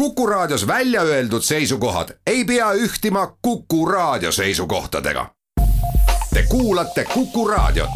Kuku 0.00 0.26
Raadios 0.26 0.66
välja 0.66 1.02
öeldud 1.02 1.42
seisukohad 1.42 2.08
ei 2.26 2.44
pea 2.44 2.72
ühtima 2.72 3.36
Kuku 3.42 3.86
Raadio 3.86 4.32
seisukohtadega. 4.32 5.30
Te 6.34 6.42
kuulate 6.48 7.04
Kuku 7.04 7.48
Raadiot. 7.48 7.90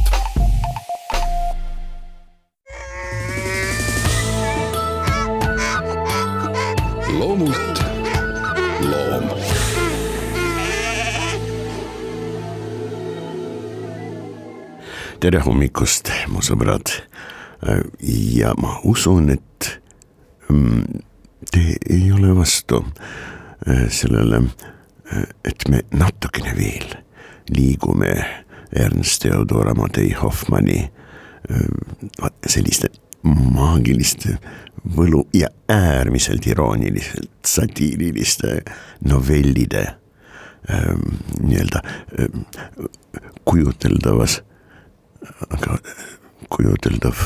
loomult 7.18 7.84
loom 8.80 9.30
tere 15.20 15.40
hommikust, 15.40 16.12
mu 16.28 16.44
sõbrad. 16.44 16.92
ja 18.12 18.54
ma 18.60 18.80
usun, 18.84 19.30
et 19.30 19.80
mm, 20.48 20.84
te 21.54 21.76
ei 21.90 22.12
ole 22.12 22.36
vastu 22.36 22.84
äh, 23.68 23.88
sellele, 23.88 24.36
äh, 25.12 25.26
et 25.44 25.68
me 25.70 25.84
natukene 25.94 26.54
veel 26.58 26.96
liigume 27.54 28.10
Ernst 28.74 29.22
Theodor 29.22 29.68
Amadei 29.70 30.12
Hoffmanni 30.18 30.80
äh, 30.82 32.30
selliste 32.46 32.90
maagiliste 33.24 34.38
võlu 34.96 35.22
ja 35.32 35.48
äärmiselt 35.70 36.46
irooniliselt 36.46 37.46
satiiriliste 37.46 38.58
novellide 39.08 39.84
ähm, 40.68 41.06
nii-öelda 41.40 41.80
ähm, 42.18 42.42
kujuteldavas 43.48 44.42
aga 45.48 45.78
kujuteldav 46.52 47.22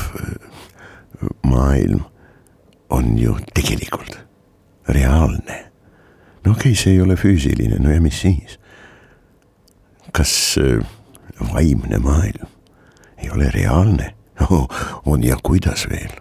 maailm 1.43 2.05
on 2.89 3.17
ju 3.19 3.37
tegelikult 3.53 4.19
reaalne. 4.87 5.65
no 6.45 6.51
okei 6.51 6.71
okay,, 6.71 6.75
see 6.75 6.93
ei 6.93 7.01
ole 7.01 7.15
füüsiline, 7.15 7.79
no 7.79 7.91
ja 7.91 8.01
mis 8.01 8.21
siis? 8.21 8.59
kas 10.11 10.31
vaimne 11.53 11.99
maailm 12.01 12.47
ei 13.17 13.29
ole 13.29 13.51
reaalne? 13.53 14.13
no 14.39 14.67
on 15.05 15.23
ja 15.23 15.37
kuidas 15.43 15.87
veel. 15.89 16.19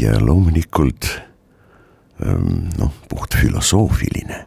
ja 0.00 0.18
loomulikult 0.20 1.08
noh, 2.78 2.92
puht 3.08 3.36
filosoofiline 3.38 4.44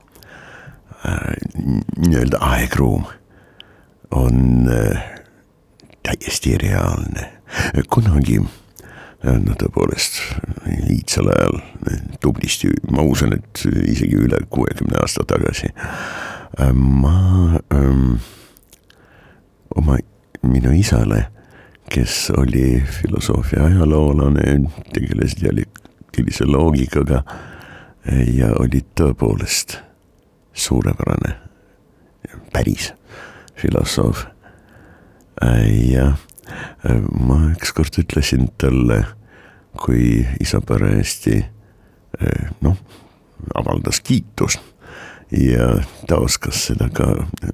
nii-öelda 1.98 2.38
aegruum 2.40 3.06
on 4.12 4.70
täiesti 6.04 6.58
reaalne. 6.58 7.32
kunagi, 7.90 8.42
no 9.24 9.56
tõepoolest 9.60 10.22
iidsel 10.90 11.30
ajal 11.30 11.60
tublisti, 12.24 12.72
ma 12.94 13.04
usun, 13.06 13.36
et 13.38 13.64
isegi 13.86 14.18
üle 14.18 14.40
kuuekümne 14.50 14.98
aasta 15.02 15.26
tagasi. 15.28 15.70
ma 16.74 17.60
ähm, 17.74 18.16
oma, 19.76 19.98
minu 20.42 20.74
isale, 20.74 21.28
kes 21.90 22.32
oli 22.38 22.82
filosoofia 22.82 23.66
ajaloolane, 23.66 24.70
tegeles 24.94 25.38
dialektilise 25.42 26.46
loogikaga 26.46 27.24
ja 28.34 28.52
oli 28.60 28.82
tõepoolest 28.96 29.78
suurepärane, 30.54 31.36
päris 32.54 32.92
filosoof 33.56 34.26
äh, 35.44 36.14
ma 37.12 37.40
ükskord 37.52 37.98
ütlesin 38.02 38.50
talle, 38.58 39.04
kui 39.78 40.26
isa 40.44 40.62
parajasti 40.62 41.38
äh, 41.42 42.50
noh, 42.62 42.78
avaldas 43.56 44.02
kiitust 44.04 44.60
ja 45.32 45.78
ta 46.10 46.18
oskas 46.20 46.66
seda 46.68 46.90
ka 46.94 47.08
äh, 47.16 47.54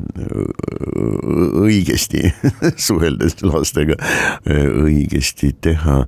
õigesti 1.68 2.32
suheldes 2.88 3.38
lastega 3.46 4.00
õigesti 4.48 5.54
teha, 5.62 6.00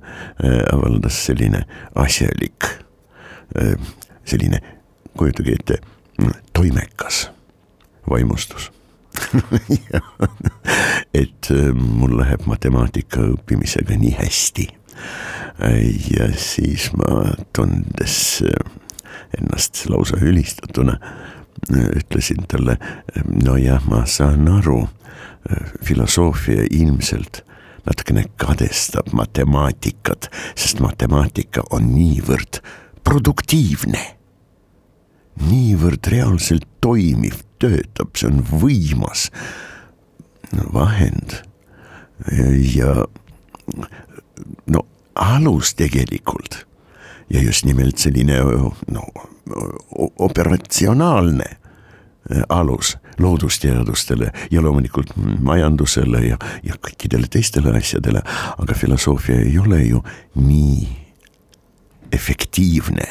avaldas 0.72 1.20
selline 1.28 1.62
asjalik, 1.94 2.66
selline, 4.26 4.60
kujutage 5.18 5.54
ette, 5.58 5.78
toimekas 6.56 7.28
vaimustus 8.10 8.70
et 11.20 11.50
äh, 11.50 11.70
mul 11.74 12.14
läheb 12.20 12.46
matemaatika 12.50 13.24
õppimisega 13.34 13.98
nii 13.98 14.14
hästi. 14.18 14.68
ja 16.14 16.28
siis 16.38 16.90
ma 16.96 17.34
tundes 17.56 18.16
äh, 18.46 18.54
ennast 19.38 19.84
lausa 19.90 20.20
ülistatuna 20.22 20.98
äh, 21.00 21.90
ütlesin 22.00 22.46
talle, 22.48 22.78
nojah, 23.26 23.82
ma 23.88 24.04
saan 24.06 24.48
aru, 24.48 24.86
filosoofia 25.84 26.66
ilmselt 26.70 27.42
natukene 27.86 28.26
kadestab 28.36 29.08
matemaatikat, 29.16 30.28
sest 30.52 30.82
matemaatika 30.84 31.64
on 31.72 31.88
niivõrd 31.94 32.60
produktiivne, 33.08 34.02
niivõrd 35.48 36.10
reaalselt 36.12 36.68
toimiv 36.84 37.40
töötab, 37.60 38.16
see 38.16 38.30
on 38.30 38.42
võimas 38.50 39.28
vahend. 40.74 41.38
Ja 42.74 43.06
no 44.66 44.82
alus 45.14 45.74
tegelikult 45.78 46.64
ja 47.30 47.42
just 47.42 47.64
nimelt 47.64 47.98
selline 47.98 48.40
no 48.90 49.06
operatsionaalne 50.18 51.46
alus 52.48 52.96
loodusteadustele 53.18 54.32
ja 54.50 54.62
loomulikult 54.62 55.12
majandusele 55.42 56.24
ja, 56.26 56.38
ja 56.62 56.76
kõikidele 56.76 57.30
teistele 57.30 57.72
asjadele, 57.78 58.22
aga 58.58 58.74
filosoofia 58.76 59.40
ei 59.40 59.58
ole 59.58 59.82
ju 59.84 60.02
nii 60.38 60.88
efektiivne, 62.12 63.06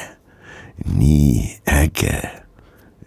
nii 0.94 1.60
äge 1.68 2.39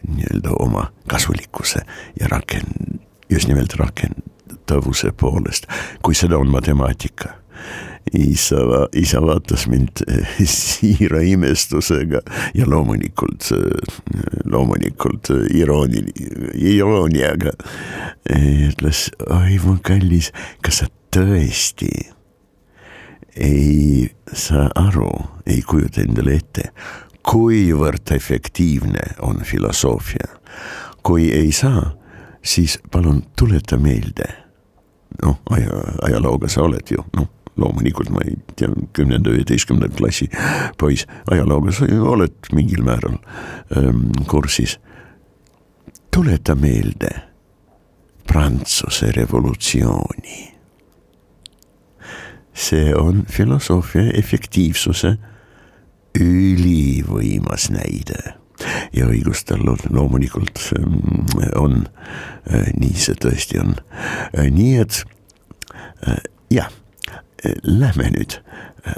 nii-öelda 0.07 0.55
oma 0.59 0.91
kasulikkuse 1.07 1.79
ja 2.19 2.27
rakend-, 2.27 2.99
just 3.29 3.47
nimelt 3.47 3.73
rakendatavuse 3.79 5.11
poolest, 5.11 5.67
kui 6.01 6.15
seda 6.15 6.37
on 6.37 6.51
matemaatika. 6.51 7.39
isa, 8.13 8.59
isa 8.93 9.21
vaatas 9.21 9.67
mind 9.67 10.03
siira 10.45 11.21
imestusega 11.23 12.19
ja 12.53 12.65
loomulikult, 12.67 13.47
loomulikult 14.45 15.31
irooni-, 15.53 16.11
irooniaga. 16.53 17.55
ütles, 18.67 19.07
oi 19.29 19.59
mu 19.63 19.77
kallis, 19.81 20.33
kas 20.61 20.83
sa 20.83 20.89
tõesti 21.15 21.89
ei 23.35 24.09
saa 24.33 24.69
aru, 24.75 25.09
ei 25.45 25.61
kujuta 25.61 26.03
endale 26.03 26.37
ette, 26.37 26.69
kuivõrd 27.23 28.11
efektiivne 28.15 29.01
on 29.21 29.41
filosoofia. 29.43 30.27
kui 31.03 31.31
ei 31.31 31.51
saa, 31.51 31.91
siis 32.41 32.79
palun 32.91 33.23
tuleta 33.39 33.77
meelde. 33.77 34.23
noh, 35.23 35.39
aja, 35.49 35.69
ajalooga 36.01 36.47
sa 36.49 36.61
oled 36.61 36.91
ju, 36.91 37.05
noh 37.17 37.27
loomulikult 37.57 38.09
ma 38.09 38.23
ei 38.25 38.37
tea, 38.55 38.69
kümnenda, 38.93 39.29
üheteistkümnenda 39.29 39.95
klassi 39.97 40.29
poiss, 40.77 41.07
ajalooga 41.31 41.71
sa 41.71 41.85
ju 41.89 42.05
oled 42.09 42.49
mingil 42.53 42.81
määral 42.85 43.19
ähm, 43.77 44.09
kursis. 44.27 44.79
tuleta 46.11 46.55
meelde 46.55 47.09
Prantsuse 48.27 49.11
revolutsiooni. 49.11 50.53
see 52.53 52.95
on 52.95 53.25
filosoofia 53.25 54.11
efektiivsuse 54.13 55.17
ülivõimas 56.19 57.69
näide. 57.73 58.35
Ja 58.93 59.07
õigus 59.09 59.43
tal 59.49 59.63
loomulikult 59.65 60.61
ähm, 60.77 60.99
on, 61.59 61.87
äh, 62.47 62.69
nii 62.77 62.95
see 63.01 63.17
tõesti 63.19 63.59
on. 63.59 63.75
Äh, 64.31 64.49
nii 64.53 64.77
et 64.83 65.01
äh, 66.07 66.21
jah, 66.53 66.69
lähme 67.67 68.07
nüüd 68.13 68.37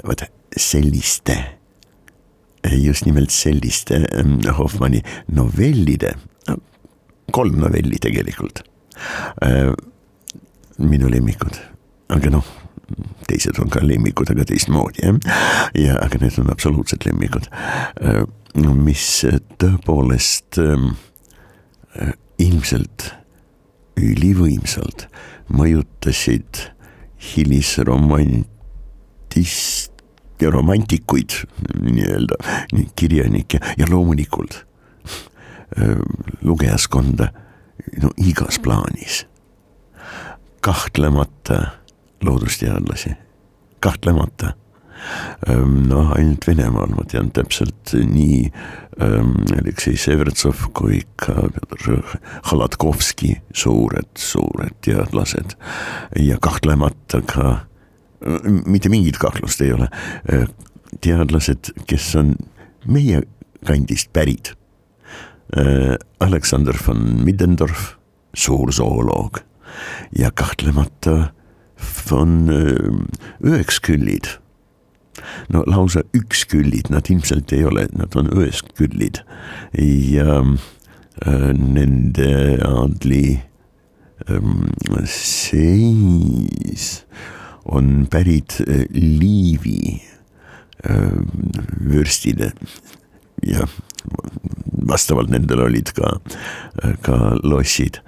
vaata 0.06 0.28
selliste, 0.54 1.34
just 2.70 3.06
nimelt 3.08 3.34
selliste 3.34 4.04
ähm, 4.14 4.38
Hoffmanni 4.58 5.00
novellide, 5.34 6.14
kolm 7.34 7.58
novelli 7.58 7.98
tegelikult, 7.98 8.62
minu 10.78 11.10
lemmikud, 11.10 11.58
aga 12.14 12.30
noh 12.30 12.46
teised 13.26 13.58
on 13.62 13.70
ka 13.72 13.80
lemmikud, 13.82 14.30
aga 14.32 14.44
teistmoodi 14.48 15.00
jah. 15.02 15.16
ja, 15.74 15.92
aga 16.02 16.16
need 16.22 16.38
on 16.42 16.50
absoluutselt 16.52 17.02
lemmikud, 17.06 17.46
äh, 18.02 18.22
mis 18.76 19.06
tõepoolest 19.60 20.50
ähm, 20.62 20.86
äh, 22.00 22.12
ilmselt 22.42 23.00
ülivõimsalt 23.96 25.00
mõjutasid 25.52 26.52
hilisromantist 27.32 29.92
ja 30.40 30.50
romantikuid 30.52 31.30
nii-öelda, 31.80 32.36
kirjanikke 32.98 33.58
ja 33.80 33.86
loomulikult 33.88 34.66
lugejaskonda 36.42 37.28
no 38.02 38.10
igas 38.16 38.58
plaanis. 38.58 39.26
kahtlemata 40.60 41.66
loodusteadlasi, 42.24 43.16
kahtlemata. 43.80 44.54
Noh, 45.46 46.08
ainult 46.16 46.46
Venemaal 46.48 46.88
ma 46.96 47.04
tean 47.06 47.28
täpselt 47.36 47.92
nii 47.92 48.48
Aleksei 49.60 49.98
Severtsov 50.00 50.70
kui 50.74 51.02
ka 51.20 51.34
Halatkovski, 52.48 53.34
suured, 53.52 54.08
suured 54.18 54.72
teadlased. 54.82 55.52
Ja 56.16 56.40
kahtlemata 56.42 57.20
ka, 57.28 57.68
mitte 58.64 58.88
mingit 58.90 59.20
kahtlust 59.20 59.60
ei 59.62 59.76
ole, 59.76 59.90
teadlased, 61.04 61.74
kes 61.86 62.08
on 62.16 62.32
meie 62.88 63.20
kandist 63.68 64.10
pärit. 64.16 64.54
Aleksander 66.24 66.80
von 66.86 67.20
Middendorf, 67.22 67.92
suur 68.34 68.72
zooloog. 68.72 69.44
Ja 70.16 70.32
kahtlemata 70.32 71.35
von 71.76 72.48
Ühekskyllid 73.44 74.38
no 75.48 75.62
lausa 75.66 76.02
üksküllid 76.14 76.90
nad 76.90 77.10
ilmselt 77.10 77.52
ei 77.52 77.64
ole, 77.66 77.86
nad 77.96 78.16
on 78.16 78.30
ühesküllid 78.32 79.22
ja 80.12 80.40
äh, 81.26 81.52
nende 81.56 82.58
aadli 82.66 83.40
seis 85.06 87.04
on 87.64 88.06
pärit 88.10 88.60
äh, 88.66 88.86
Liivi 88.90 90.02
äh, 90.84 91.12
vürstide. 91.80 92.52
Ja 93.42 93.66
vastavalt 94.86 95.30
nendel 95.30 95.60
olid 95.60 95.90
ka, 95.94 96.16
ka 97.04 97.16
lossid, 97.42 97.98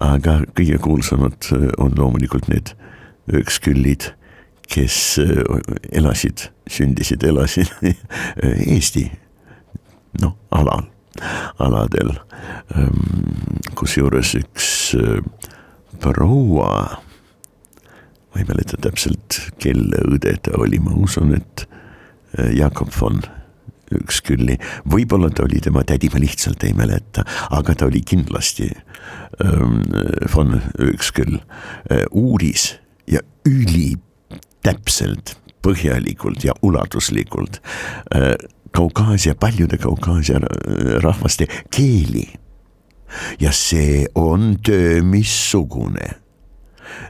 aga 0.00 0.40
kõige 0.56 0.78
kuulsamad 0.82 1.50
on 1.82 1.92
loomulikult 1.98 2.48
need 2.50 2.72
ööksküllid 3.28 4.12
kes 4.70 5.18
äh, 5.18 5.42
elasid, 5.92 6.50
sündisid, 6.70 7.24
elasid 7.26 7.70
Eesti 8.42 9.08
noh, 10.22 10.34
alal, 10.54 10.86
aladel. 11.62 12.14
Ähm, 12.74 13.58
kusjuures 13.78 14.34
üks 14.38 14.70
äh, 14.98 15.20
proua, 16.02 16.72
ma 18.30 18.40
ei 18.40 18.46
mäleta 18.48 18.78
täpselt, 18.80 19.40
kelle 19.62 20.02
õde 20.10 20.36
ta 20.46 20.56
oli, 20.58 20.80
ma 20.82 20.94
usun, 20.98 21.34
et 21.38 21.66
äh, 22.38 22.54
Jakob 22.56 22.94
von 22.94 23.22
Ükskülli, 23.90 24.54
võib-olla 24.86 25.32
ta 25.34 25.42
oli 25.42 25.58
tema 25.58 25.82
tädi, 25.82 26.06
ma 26.14 26.20
lihtsalt 26.22 26.62
ei 26.62 26.76
mäleta, 26.78 27.24
aga 27.50 27.74
ta 27.74 27.88
oli 27.90 28.04
kindlasti 28.06 28.68
ähm, 29.42 29.80
von 30.30 30.60
Üksküll, 30.78 31.40
uuris 32.14 32.68
ja 33.10 33.20
üli 33.48 33.94
täpselt, 34.64 35.36
põhjalikult 35.64 36.44
ja 36.44 36.54
ulatuslikult 36.62 37.60
äh, 38.14 38.34
Kaukaasia, 38.70 39.34
paljude 39.34 39.78
Kaukaasia 39.78 40.36
äh, 40.36 41.00
rahvaste 41.02 41.46
keeli. 41.74 42.28
ja 43.40 43.50
see 43.52 44.06
on 44.14 44.60
töö 44.62 45.02
missugune 45.02 46.12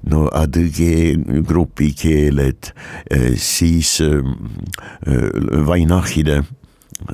no 0.08 0.22
adõge 0.32 1.18
grupi 1.44 1.90
keeled, 1.92 2.70
äh, 3.12 3.36
siis 3.36 3.98
vainahide, 5.66 6.40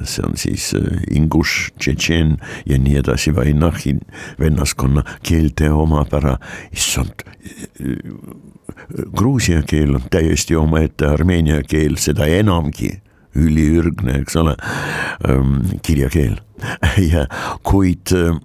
see 0.05 0.25
on 0.27 0.37
siis 0.41 0.73
inguš, 1.11 1.73
tšetšeen 1.79 2.37
ja 2.67 2.79
nii 2.79 2.99
edasi, 3.03 3.35
vainahi 3.37 3.97
vennaskonna 4.41 5.05
keelte 5.27 5.71
omapära, 5.71 6.37
issand 6.73 7.25
Gruusia 9.17 9.62
keel 9.62 9.94
on 9.94 10.05
täiesti 10.11 10.56
omaette, 10.56 11.06
armeenia 11.06 11.62
keel. 11.67 11.97
Seda 12.00 12.27
enamgi, 12.31 12.91
üliürgne, 13.37 14.21
eks 14.23 14.37
ole, 14.41 14.56
ähm, 15.29 15.59
kirjakeel 15.85 16.38
ja 17.12 17.27
kuid 17.67 18.12
äh, 18.17 18.37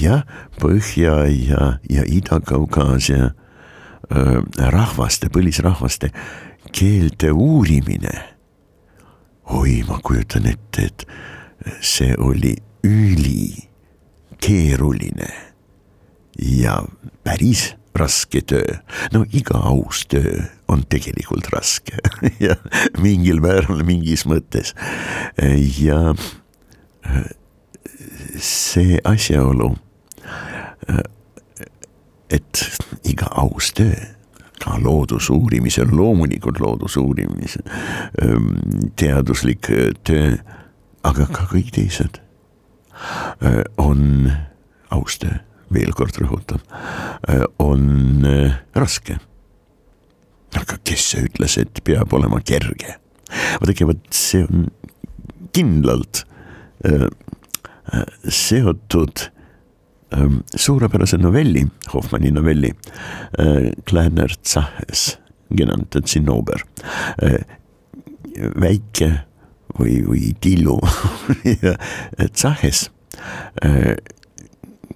jah, 0.00 0.24
Põhja 0.60 1.24
ja, 1.28 1.74
ja 1.90 2.04
Ida-Kaukaasia 2.06 3.32
äh, 3.32 4.38
rahvaste, 4.72 5.28
põlisrahvaste 5.34 6.12
keelte 6.74 7.32
uurimine. 7.32 8.33
Oi, 9.52 9.84
ma 9.88 9.98
kujutan 10.02 10.46
ette, 10.48 10.82
et 10.88 11.06
see 11.84 12.14
oli 12.18 12.56
ülikeeruline 12.84 15.28
ja 16.38 16.82
päris 17.24 17.74
raske 17.94 18.40
töö. 18.40 18.76
no 19.12 19.24
iga 19.32 19.58
aus 19.70 20.06
töö 20.10 20.42
on 20.68 20.84
tegelikult 20.90 21.46
raske 21.52 21.96
ja 22.46 22.56
mingil 22.98 23.40
määral 23.40 23.84
mingis 23.86 24.26
mõttes 24.26 24.74
ja 25.78 26.14
see 28.40 28.98
asjaolu, 29.04 29.76
et 32.34 32.80
iga 33.06 33.26
aus 33.44 33.72
töö 33.76 34.13
ka 34.62 34.76
loodusuurimisel, 34.82 35.90
loomulikult 35.90 36.60
loodusuurimise, 36.62 37.64
teaduslik 38.96 39.70
töö, 40.06 40.36
aga 41.02 41.26
ka 41.32 41.48
kõik 41.50 41.72
teised 41.74 42.20
on 43.82 44.30
aus 44.94 45.18
töö 45.18 45.40
veel 45.74 45.94
kord 45.96 46.16
rõhutan, 46.20 46.62
äh, 47.28 47.44
on 47.62 48.24
äh, 48.28 48.58
raske. 48.76 49.18
aga 50.54 50.76
kes 50.86 51.16
ütles, 51.18 51.56
et 51.58 51.80
peab 51.84 52.12
olema 52.14 52.40
kerge? 52.40 52.98
vaadake, 53.58 53.86
vot 53.88 54.02
see 54.14 54.44
on 54.44 54.68
kindlalt 55.54 56.22
äh, 56.86 57.08
seotud 58.28 59.26
ähm, 59.26 59.33
suurepärase 60.54 61.18
novelli, 61.18 61.64
Hoffmanni 61.92 62.30
novelli, 62.30 62.70
Kleiner 63.88 64.34
Zahes, 64.44 65.18
genannt 65.50 65.96
Zinnober, 66.06 66.64
väike 68.60 69.10
või, 69.78 69.98
või 70.06 70.32
Tillu 70.40 70.78
Zahes 72.40 72.86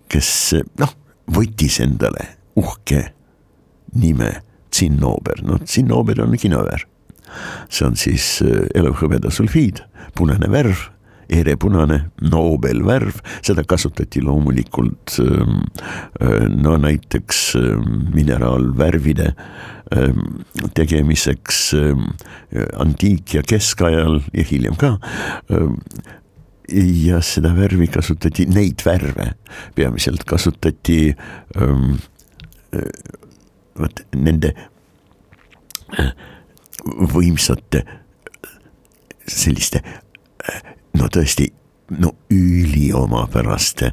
kes 0.09 0.31
noh, 0.81 0.93
võttis 1.35 1.79
endale 1.85 2.25
uhke 2.59 3.05
nime 3.99 4.33
Zinnober, 4.75 5.43
noh 5.45 5.63
Zinnober 5.67 6.23
on 6.25 6.37
kinoväär. 6.39 6.87
see 7.69 7.85
on 7.87 7.97
siis 7.97 8.41
äh, 8.43 8.65
elavhõbeda 8.75 9.31
sulfiid, 9.31 9.83
punane 10.17 10.49
värv, 10.49 10.89
erepunane 11.29 12.01
Nobel-värv, 12.25 13.21
seda 13.45 13.65
kasutati 13.69 14.23
loomulikult 14.25 15.19
ähm, 15.23 15.63
äh, 16.21 16.47
no 16.49 16.77
näiteks 16.81 17.41
ähm, 17.61 17.97
mineraalvärvide 18.15 19.33
ähm, 19.97 20.45
tegemiseks 20.75 21.75
antiik- 22.77 23.35
ja 23.35 23.43
keskajal 23.47 24.23
ja 24.33 24.45
hiljem 24.51 24.77
ka 24.81 24.97
ja 26.69 27.21
seda 27.25 27.55
värvi 27.57 27.87
kasutati, 27.93 28.45
neid 28.53 28.85
värve 28.85 29.31
peamiselt 29.77 30.25
kasutati 30.29 31.15
ähm, 31.57 31.97
vot 33.79 34.03
nende 34.17 34.53
äh, 35.99 36.11
võimsate 37.15 37.85
selliste 39.29 39.83
no 40.99 41.09
tõesti 41.13 41.49
no 41.99 42.13
üliomapäraste 42.31 43.93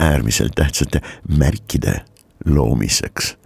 äärmiselt 0.00 0.54
tähtsate 0.54 1.00
märkide 1.28 2.00
loomiseks. 2.46 3.36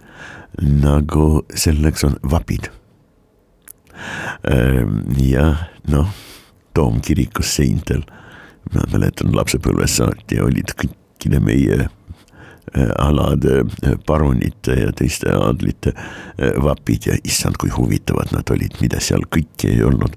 Nagu 0.61 1.45
selleks 1.55 2.03
on 2.03 2.17
vapid. 2.31 2.69
jah, 5.17 5.67
noh, 5.87 6.09
toomkirikus 6.73 7.55
seintel. 7.55 8.03
Ma 8.73 8.85
mäletan 8.91 9.35
lapsepõlvest 9.35 9.99
saati 9.99 10.39
olid 10.43 10.73
kõikide 10.77 11.39
meie 11.41 11.77
äh, 11.85 12.91
alade 13.01 13.63
äh, 13.63 13.95
parunite 14.05 14.75
ja 14.77 14.91
teiste 14.95 15.31
aadlite 15.33 15.93
äh, 15.95 16.53
vapid 16.63 17.07
ja 17.09 17.17
issand, 17.23 17.57
kui 17.57 17.71
huvitavad 17.73 18.33
nad 18.35 18.51
olid, 18.53 18.77
mida 18.81 19.01
seal 19.01 19.25
kõike 19.31 19.73
ei 19.73 19.83
olnud 19.83 20.15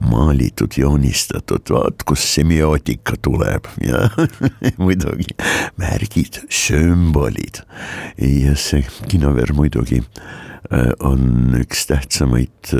maalitud, 0.00 0.72
joonistatud, 0.76 1.70
vaat 1.70 2.04
kus 2.08 2.24
semiootika 2.34 3.16
tuleb 3.22 3.68
ja 3.84 4.08
muidugi 4.82 5.34
märgid, 5.80 6.42
sümbolid. 6.48 7.62
ja 8.18 8.56
see 8.56 8.84
kinover 9.08 9.52
muidugi 9.56 10.02
on 11.04 11.56
üks 11.58 11.86
tähtsamaid 11.90 12.72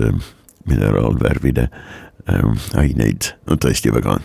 mineraalvärvide 0.68 1.68
äh, 1.68 2.44
aineid, 2.78 3.32
no 3.48 3.56
tõesti 3.60 3.92
väga 3.94 4.18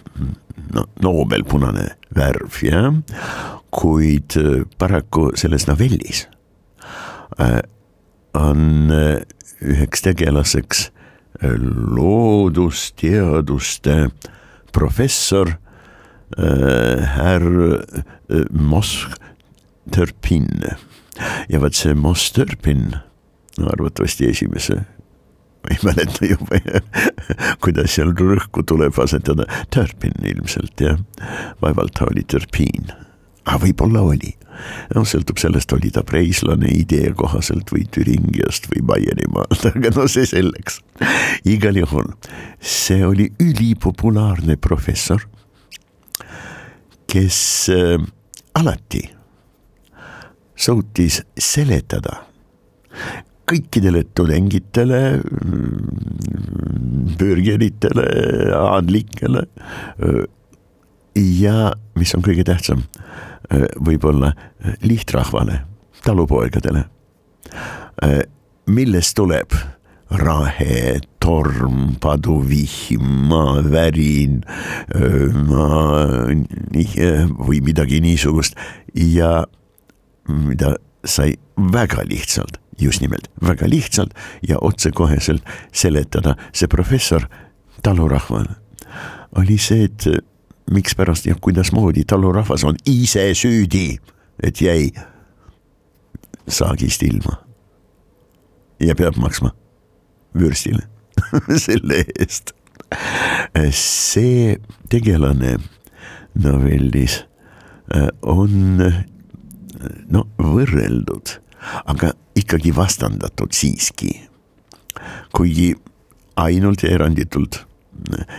no 0.75 0.85
noobelpunane 1.03 1.87
värv 2.15 2.59
jah, 2.65 2.91
kuid 3.75 4.37
äh, 4.39 4.65
paraku 4.79 5.31
selles 5.39 5.67
novellis 5.69 6.25
äh, 7.39 7.61
on 8.35 8.91
äh, 8.93 9.23
üheks 9.65 10.03
tegelaseks 10.05 10.89
äh, 10.89 10.94
loodusteaduste 11.95 14.09
professor 14.71 15.47
äh, 16.37 16.99
härr 17.15 17.73
äh, 17.73 17.79
Mosk 18.49 19.09
Törpin 19.91 20.47
ja 21.49 21.61
vot 21.61 21.75
see 21.77 21.95
Moss 21.95 22.31
Törpin, 22.35 22.95
no 23.57 23.69
arvatavasti 23.71 24.29
esimese 24.29 24.83
ei 25.71 25.79
mäleta 25.81 26.27
juba 26.29 26.59
kuidas 27.63 27.95
seal 27.95 28.11
rõhku 28.13 28.61
tuleb 28.67 28.99
asetada, 29.01 29.47
Törpin 29.73 30.13
ilmselt 30.21 30.81
jah, 30.81 30.99
vaevalt 31.61 31.95
ta 31.97 32.05
oli 32.11 32.23
Törpin, 32.27 32.91
aga 33.45 33.61
võib-olla 33.65 34.01
oli. 34.05 34.33
noh, 34.95 35.03
sõltub 35.03 35.39
sellest, 35.41 35.73
oli 35.75 35.91
ta 35.91 36.05
preislane 36.07 36.69
idee 36.71 37.11
kohaselt 37.17 37.71
või 37.73 37.83
Türingiast 37.91 38.69
või 38.71 38.83
Baierimaalt, 38.91 39.65
aga 39.73 39.91
no 39.97 40.07
see 40.11 40.25
selleks. 40.29 40.79
igal 41.43 41.77
juhul, 41.77 42.13
see 42.59 43.03
oli 43.05 43.29
ülipopulaarne 43.43 44.57
professor, 44.57 45.27
kes 47.11 47.39
äh, 47.73 47.99
alati 48.55 49.03
suutis 50.55 51.19
seletada 51.37 52.23
kõikidele 53.45 54.01
tudengitele, 54.17 54.99
bürgeritele, 57.19 58.05
aadlikele 58.57 59.43
ja 61.15 61.73
mis 61.99 62.15
on 62.17 62.23
kõige 62.25 62.45
tähtsam, 62.47 62.83
võib-olla 63.51 64.33
lihtrahvale, 64.81 65.61
talupoegadele, 66.05 66.85
millest 68.65 69.15
tuleb 69.17 69.55
rahe, 70.09 70.99
torm, 71.19 71.95
paduvihm, 72.01 73.05
maavärin, 73.29 74.41
maa 75.47 76.27
või 77.47 77.61
midagi 77.65 78.01
niisugust 78.03 78.57
ja 78.93 79.45
mida 80.29 80.75
sai 81.05 81.35
väga 81.57 82.05
lihtsalt, 82.09 82.59
just 82.81 83.01
nimelt 83.01 83.29
väga 83.41 83.69
lihtsalt 83.69 84.13
ja 84.45 84.59
otsekoheselt 84.61 85.45
seletada 85.73 86.35
see 86.53 86.67
professor 86.67 87.27
talurahvale. 87.83 88.55
oli 89.35 89.57
see, 89.57 89.83
et 89.83 90.05
mikspärast 90.71 91.25
ja 91.25 91.35
kuidasmoodi 91.41 92.03
talurahvas 92.07 92.63
on 92.63 92.75
ise 92.85 93.33
süüdi, 93.33 93.97
et 94.43 94.61
jäi 94.61 94.91
saagist 96.47 97.03
ilma. 97.03 97.45
ja 98.79 98.95
peab 98.95 99.15
maksma 99.15 99.51
vürstile 100.39 100.83
selle 101.65 102.03
eest. 102.19 102.51
see 103.71 104.57
tegelane 104.89 105.57
novellis 106.33 107.23
äh, 107.95 108.09
on 108.21 108.81
no 110.09 110.25
võrreldud, 110.41 111.37
aga 111.85 112.11
ikkagi 112.35 112.75
vastandatud 112.75 113.53
siiski. 113.53 114.27
kuigi 115.35 115.75
ainult 116.35 116.83
ja 116.83 116.89
eranditult 116.89 117.65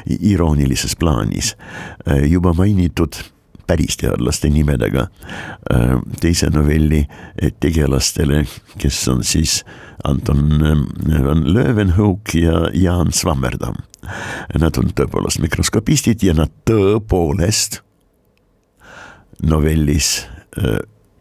iroonilises 0.06 0.96
plaanis 0.96 1.56
juba 2.28 2.52
mainitud 2.56 3.18
päristeadlaste 3.66 4.48
nimedega 4.50 5.08
teise 6.20 6.50
novelli 6.54 7.02
tegelastele, 7.60 8.44
kes 8.78 9.00
on 9.10 9.24
siis 9.26 9.64
Anton 10.04 10.60
van 11.24 11.42
Leeuwenhoek 11.54 12.34
ja 12.38 12.68
Jaan 12.74 13.10
Swammerdam. 13.12 13.74
Nad 14.54 14.78
on 14.78 14.92
tõepoolest 14.94 15.42
mikroskopistid 15.42 16.22
ja 16.22 16.36
nad 16.38 16.52
tõepoolest 16.68 17.80
novellis 19.42 20.28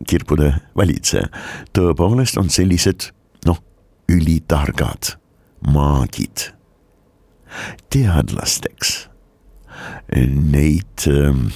kirbude 0.08 0.52
valitseja. 0.78 1.32
tõepoolest 1.74 2.38
on 2.38 2.50
sellised 2.54 3.10
noh, 3.50 3.58
ülitargad 4.12 5.16
maagid, 5.74 6.52
teadlasteks. 7.94 9.10
Neid 10.16 11.08
ähm, 11.08 11.48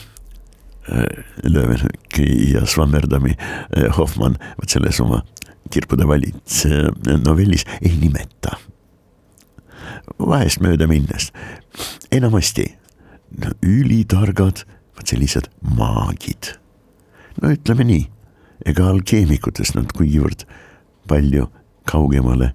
äh, 0.92 1.06
Löwenhöki 1.44 2.54
ja 2.54 2.66
Swammerdami 2.66 3.36
äh, 3.38 3.90
Hoffmann 3.98 4.38
vot 4.58 4.70
selles 4.70 5.00
oma 5.00 5.24
kirbude 5.72 6.08
valitseja 6.08 6.92
novellis 7.24 7.66
ei 7.82 7.96
nimeta. 8.00 8.58
vahest 10.20 10.60
mööda 10.60 10.88
minnes, 10.90 11.30
enamasti 12.12 12.66
no, 13.40 13.52
ülitargad, 13.64 14.66
vot 14.98 15.08
sellised 15.08 15.48
maagid. 15.62 16.56
no 17.42 17.54
ütleme 17.54 17.86
nii 17.86 18.08
ega 18.68 18.90
alkeemikutest 18.92 19.78
nad 19.78 19.94
kuigivõrd 19.96 20.44
palju 21.08 21.48
kaugemale 21.88 22.52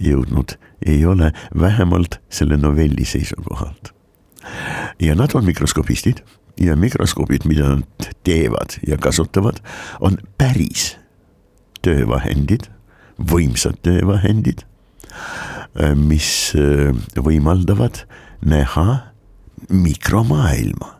jõudnud 0.00 0.56
ei 0.84 1.06
ole, 1.06 1.32
vähemalt 1.60 2.20
selle 2.28 2.56
novelli 2.56 3.04
seisukohalt. 3.04 3.94
ja 5.00 5.14
nad 5.14 5.30
on 5.34 5.44
mikroskopistid 5.44 6.20
ja 6.60 6.76
mikroskoobid, 6.76 7.44
mida 7.44 7.68
nad 7.68 8.10
teevad 8.24 8.78
ja 8.86 8.98
kasutavad, 8.98 9.58
on 10.00 10.18
päris 10.38 10.96
töövahendid, 11.82 12.68
võimsad 13.18 13.80
töövahendid, 13.82 14.64
mis 15.96 16.52
võimaldavad 17.16 18.04
näha 18.44 18.98
mikromaailma 19.70 20.94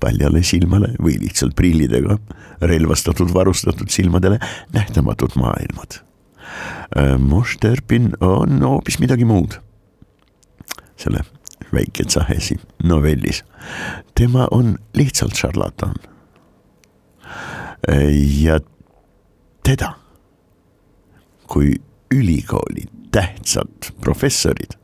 paljale 0.00 0.42
silmale 0.44 0.92
või 1.02 1.16
lihtsalt 1.20 1.56
prillidega 1.56 2.18
relvastatud, 2.60 3.32
varustatud 3.34 3.90
silmadele 3.92 4.38
nähtamatud 4.72 5.36
maailmad. 5.40 6.05
Äh, 6.96 7.18
Mošterpin 7.18 8.12
on 8.20 8.62
hoopis 8.62 8.98
midagi 8.98 9.24
muud. 9.24 9.60
selle 10.96 11.20
väike 11.72 12.04
Tsahesi 12.04 12.56
novellis, 12.84 13.42
tema 14.14 14.48
on 14.50 14.78
lihtsalt 14.94 15.36
šarlatan. 15.36 15.94
Äh, 17.88 18.42
ja 18.42 18.60
teda 19.64 19.92
kui 21.46 21.74
ülikooli 22.14 22.88
tähtsad 23.12 23.92
professorid 24.00 24.78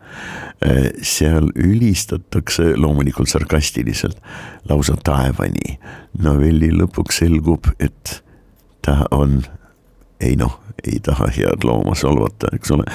Äh, 0.62 0.92
seal 1.02 1.48
ülistatakse 1.58 2.76
loomulikult 2.76 3.28
sarkastiliselt 3.28 4.20
lausa 4.68 4.94
taevani. 5.04 5.78
novelli 6.22 6.68
lõpuks 6.70 7.18
selgub, 7.22 7.66
et 7.80 8.22
ta 8.84 9.08
on, 9.10 9.40
ei 10.22 10.36
noh, 10.38 10.58
ei 10.84 11.00
taha 11.04 11.28
head 11.34 11.66
looma 11.66 11.94
solvata, 11.98 12.50
eks 12.56 12.72
ole. 12.74 12.86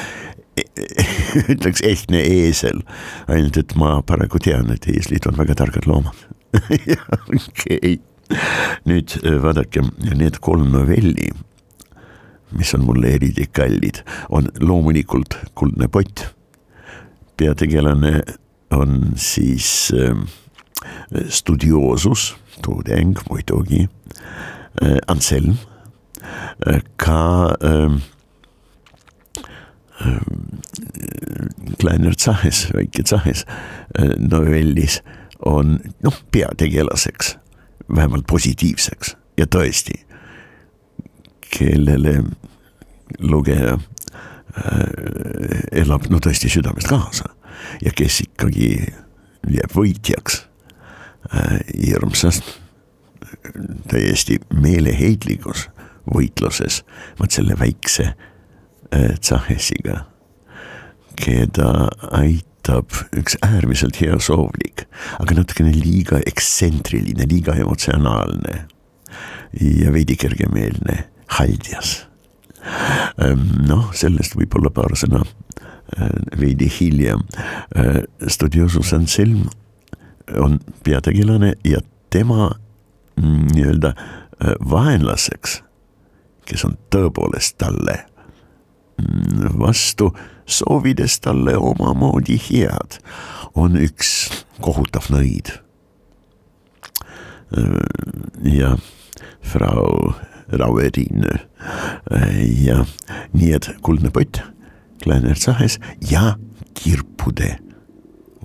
Ütleks 1.53 1.83
ehtne 1.85 2.23
eesel, 2.25 2.81
ainult 3.29 3.59
et 3.61 3.75
ma 3.77 3.99
paraku 4.05 4.41
tean, 4.41 4.71
et 4.73 4.87
eeslid 4.89 5.27
on 5.29 5.37
väga 5.37 5.57
targad 5.59 5.85
loomad. 5.89 6.25
Okei. 6.57 7.77
Okay., 7.77 7.97
nüüd 8.87 9.13
äh, 9.21 9.37
vaadake, 9.39 9.85
need 10.19 10.39
kolm 10.43 10.71
novelli, 10.73 11.29
mis 12.57 12.73
on 12.75 12.83
mulle 12.87 13.13
eriti 13.15 13.47
kallid, 13.51 14.01
on 14.33 14.49
loomulikult 14.59 15.37
Kuldne 15.55 15.87
pott. 15.91 16.25
Peategelane 17.37 18.23
on 18.73 19.13
siis 19.15 19.93
äh, 19.95 20.17
studioosus, 21.29 22.33
tudeng 22.65 23.15
muidugi 23.29 23.85
äh,, 23.85 24.97
Anselm 25.07 25.55
ka 26.97 27.55
äh, 27.63 27.91
äh, 30.01 30.19
Kleiner 31.79 32.13
Zahes, 32.17 32.67
väike 32.73 33.03
äh, 33.03 34.09
novellis 34.17 35.01
on 35.39 35.79
noh, 36.03 36.13
peategelaseks, 36.31 37.37
vähemalt 37.95 38.27
positiivseks 38.27 39.15
ja 39.37 39.45
tõesti, 39.45 40.01
kellele 41.53 42.23
lugeja 43.19 43.77
elab 45.71 46.07
no 46.09 46.17
tõesti 46.19 46.49
südamest 46.49 46.89
kaasa 46.89 47.29
ja 47.81 47.91
kes 47.95 48.23
ikkagi 48.25 48.71
jääb 49.47 49.73
võitjaks 49.75 50.41
äh, 51.33 51.59
hirmsas, 51.77 52.41
täiesti 53.91 54.39
meeleheitlikus 54.53 55.67
võitluses 56.13 56.81
vot 57.19 57.33
selle 57.33 57.57
väikse 57.59 58.11
äh, 58.11 59.15
Tsahesiga, 59.19 60.05
keda 61.17 61.89
aitab 62.13 62.93
üks 63.17 63.37
äärmiselt 63.45 63.99
hea 64.01 64.17
soovlik, 64.21 64.85
aga 65.19 65.39
natukene 65.39 65.73
liiga 65.75 66.21
ekstsentriline, 66.29 67.27
liiga 67.29 67.55
emotsionaalne 67.57 68.65
ja 69.61 69.93
veidi 69.93 70.17
kergemeelne 70.19 71.03
Haldjas. 71.37 72.07
Ehm, 73.23 73.47
noh, 73.67 73.91
sellest 73.95 74.35
võib-olla 74.37 74.71
paar 74.73 74.95
sõna 74.99 75.23
eh, 75.23 76.11
veidi 76.39 76.69
hiljem. 76.71 77.23
Eh, 77.75 78.03
Studiosus 78.27 78.93
Anselm 78.95 79.47
on 80.35 80.59
peategelane 80.83 81.53
ja 81.67 81.79
tema 82.11 82.51
mm, 83.15 83.47
nii-öelda 83.53 83.93
vaenlaseks, 84.69 85.61
kes 86.47 86.65
on 86.67 86.77
tõepoolest 86.93 87.57
talle 87.61 87.97
mm, 89.01 89.57
vastu, 89.59 90.11
soovides 90.47 91.19
talle 91.23 91.57
omamoodi 91.59 92.39
head, 92.49 92.99
on 93.55 93.77
üks 93.79 94.29
kohutav 94.63 95.09
nõid. 95.13 95.51
ja 98.43 98.73
Frau 99.41 100.13
Rauerin 100.51 101.23
ja 102.63 102.81
nii 103.33 103.53
et 103.55 103.69
Kuldne 103.81 104.11
pott, 104.11 104.41
Kleiner 105.03 105.39
Zahes 105.39 105.79
ja 106.09 106.35
kirpude 106.75 107.57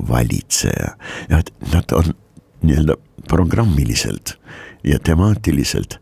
valitseja 0.08 0.94
ja 1.28 1.38
et 1.38 1.50
nad 1.72 1.92
on 1.96 2.14
nii-öelda 2.62 2.96
programmiliselt 3.28 4.36
ja 4.84 4.98
temaatiliselt 4.98 5.98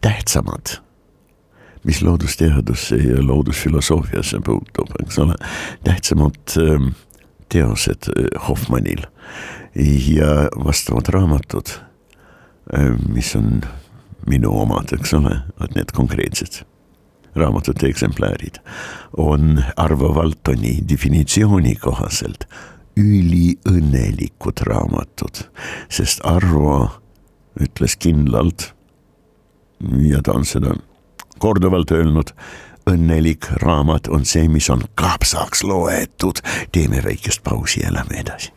tähtsamad, 0.00 0.78
mis 1.84 2.02
loodusteadusse 2.02 2.96
ja 2.96 3.22
loodusfilosoofiasse 3.26 4.40
puutub, 4.44 4.92
eks 5.02 5.18
ole, 5.18 5.36
tähtsamad 5.84 6.56
ähm, 6.58 6.92
teosed 7.52 8.10
äh, 8.10 8.48
Hoffmannil 8.48 9.06
ja 10.08 10.48
vastavad 10.64 11.08
raamatud, 11.08 11.74
äh, 12.74 12.92
mis 13.08 13.34
on 13.36 13.60
minu 14.26 14.54
omad, 14.60 14.94
eks 14.96 15.14
ole, 15.14 15.42
vot 15.60 15.74
need 15.76 15.92
konkreetsed 15.96 16.64
raamatute 17.34 17.88
eksemplarid 17.90 18.60
on 19.18 19.58
Arvo 19.76 20.14
Valtoni 20.14 20.78
definitsiooni 20.88 21.74
kohaselt 21.82 22.46
üliõnnelikud 22.98 24.62
raamatud, 24.68 25.42
sest 25.90 26.22
Arvo 26.26 26.76
ütles 27.60 27.96
kindlalt 27.98 28.70
ja 30.06 30.22
ta 30.22 30.36
on 30.38 30.46
seda 30.46 30.76
korduvalt 31.44 31.90
öelnud, 31.92 32.30
õnnelik 32.88 33.50
raamat 33.60 34.08
on 34.08 34.24
see, 34.28 34.48
mis 34.48 34.70
on 34.72 34.86
kapsaks 34.96 35.64
loetud, 35.64 36.40
teeme 36.72 37.02
väikest 37.04 37.44
pausi 37.44 37.84
ja 37.84 37.92
lähme 37.92 38.22
edasi. 38.24 38.52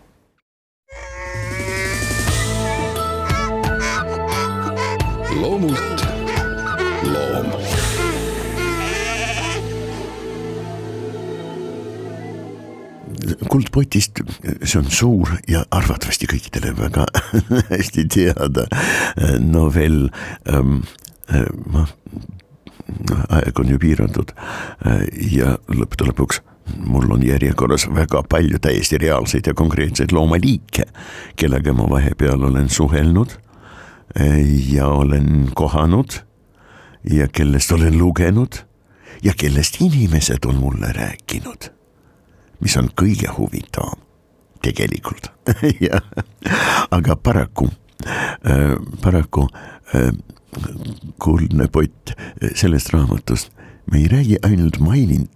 loomult 5.37 6.05
loom 7.03 7.51
kuldpotist, 13.51 14.23
see 14.63 14.79
on 14.79 14.87
suur 14.89 15.35
ja 15.51 15.65
arvatavasti 15.71 16.29
kõikidele 16.31 16.71
väga 16.79 17.05
hästi 17.73 18.07
teada 18.15 18.65
novell 19.43 20.07
ähm,. 20.49 20.81
ma, 21.73 21.85
aeg 23.29 23.59
on 23.59 23.69
ju 23.69 23.79
piiratud. 23.79 24.31
Ja 25.31 25.57
lõppude 25.67 26.11
lõpuks 26.11 26.41
mul 26.83 27.07
on 27.15 27.23
järjekorras 27.23 27.87
väga 27.95 28.23
palju 28.29 28.59
täiesti 28.59 28.99
reaalseid 28.99 29.47
ja 29.47 29.53
konkreetseid 29.55 30.11
loomaliike, 30.11 30.83
kellega 31.39 31.73
ma 31.73 31.87
vahepeal 31.89 32.43
olen 32.49 32.69
suhelnud 32.69 33.37
ja 34.73 34.87
olen 34.87 35.49
kohanud 35.55 36.19
ja 37.07 37.27
kellest 37.31 37.71
olen 37.71 37.97
lugenud 37.97 38.59
ja 39.23 39.33
kellest 39.37 39.81
inimesed 39.81 40.45
on 40.45 40.59
mulle 40.59 40.91
rääkinud 40.95 41.71
mis 42.63 42.77
on 42.79 42.89
kõige 42.97 43.29
huvitavam 43.37 44.01
tegelikult. 44.65 45.29
Aga 46.97 47.15
paraku 47.15 47.69
äh,, 48.07 48.73
paraku 49.03 49.47
äh, 49.95 50.09
kuldne 51.19 51.67
pott 51.71 52.15
äh, 52.15 52.51
sellest 52.55 52.93
raamatust, 52.93 53.51
me 53.91 54.03
ei 54.03 54.11
räägi 54.11 54.39
ainult 54.43 54.79
maininud 54.79 55.31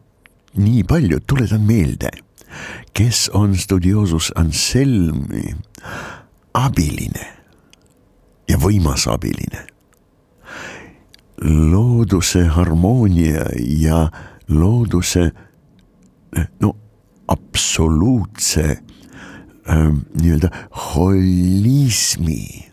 nii 0.54 0.84
palju, 0.84 1.20
tuletan 1.28 1.64
meelde, 1.64 2.10
kes 2.94 3.30
on 3.34 3.56
studioosus 3.56 4.32
Anselmi 4.36 5.56
abiline 6.54 7.28
ja 8.50 8.58
võimas 8.60 9.08
abiline. 9.08 9.68
looduse 11.42 12.44
harmoonia 12.54 13.48
ja 13.58 14.12
looduse 14.48 15.32
no 16.60 16.76
absoluutse 17.28 18.84
ähm, 19.70 19.98
nii-öelda 20.14 20.50
holismi 20.70 22.71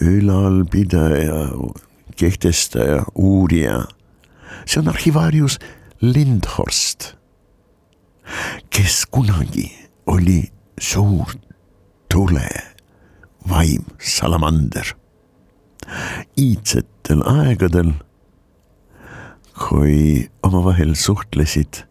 ülalpidaja, 0.00 1.50
kehtestaja, 2.16 3.04
uurija. 3.14 3.84
see 4.66 4.80
on 4.80 4.88
arhivaarius 4.88 5.58
Lindhorst, 6.00 7.14
kes 8.70 9.06
kunagi 9.10 9.68
oli 10.06 10.50
suur 10.80 11.34
tule 12.08 12.48
vaim, 13.48 13.84
salamander. 13.98 14.96
iidsetel 16.38 17.22
aegadel, 17.26 17.92
kui 19.58 20.28
omavahel 20.42 20.94
suhtlesid 20.94 21.82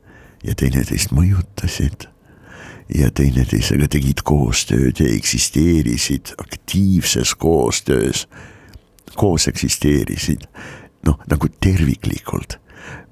ja 0.44 0.56
teineteist 0.56 1.12
mõjutasid 1.12 2.08
ja 2.96 3.10
teineteisega 3.14 3.88
tegid 3.92 4.24
koostööd 4.26 5.02
ja 5.02 5.10
eksisteerisid 5.14 6.34
aktiivses 6.42 7.36
koostöös, 7.36 8.26
koos 9.16 9.48
eksisteerisid, 9.48 10.48
noh 11.06 11.20
nagu 11.30 11.48
terviklikult. 11.62 12.60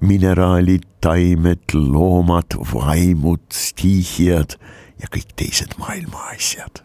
mineraalid, 0.00 0.82
taimed, 1.00 1.74
loomad, 1.74 2.54
vaimud, 2.72 3.42
stiihiad 3.52 4.56
ja 4.98 5.06
kõik 5.14 5.34
teised 5.36 5.74
maailma 5.78 6.30
asjad. 6.34 6.82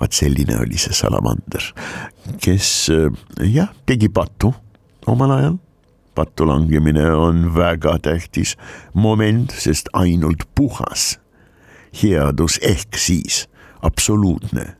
vaat 0.00 0.12
selline 0.12 0.58
oli 0.60 0.78
see 0.78 0.92
salamander, 0.92 1.64
kes 2.40 2.90
jah, 3.42 3.72
tegi 3.86 4.08
patu 4.08 4.52
omal 5.06 5.30
ajal 5.30 5.56
pattu 6.14 6.46
langemine 6.46 7.10
on 7.14 7.54
väga 7.54 7.98
tähtis 8.02 8.56
moment, 8.94 9.54
sest 9.54 9.88
ainult 9.92 10.42
puhas 10.54 11.18
headus 12.02 12.58
ehk 12.62 12.96
siis 12.96 13.48
absoluutne 13.82 14.76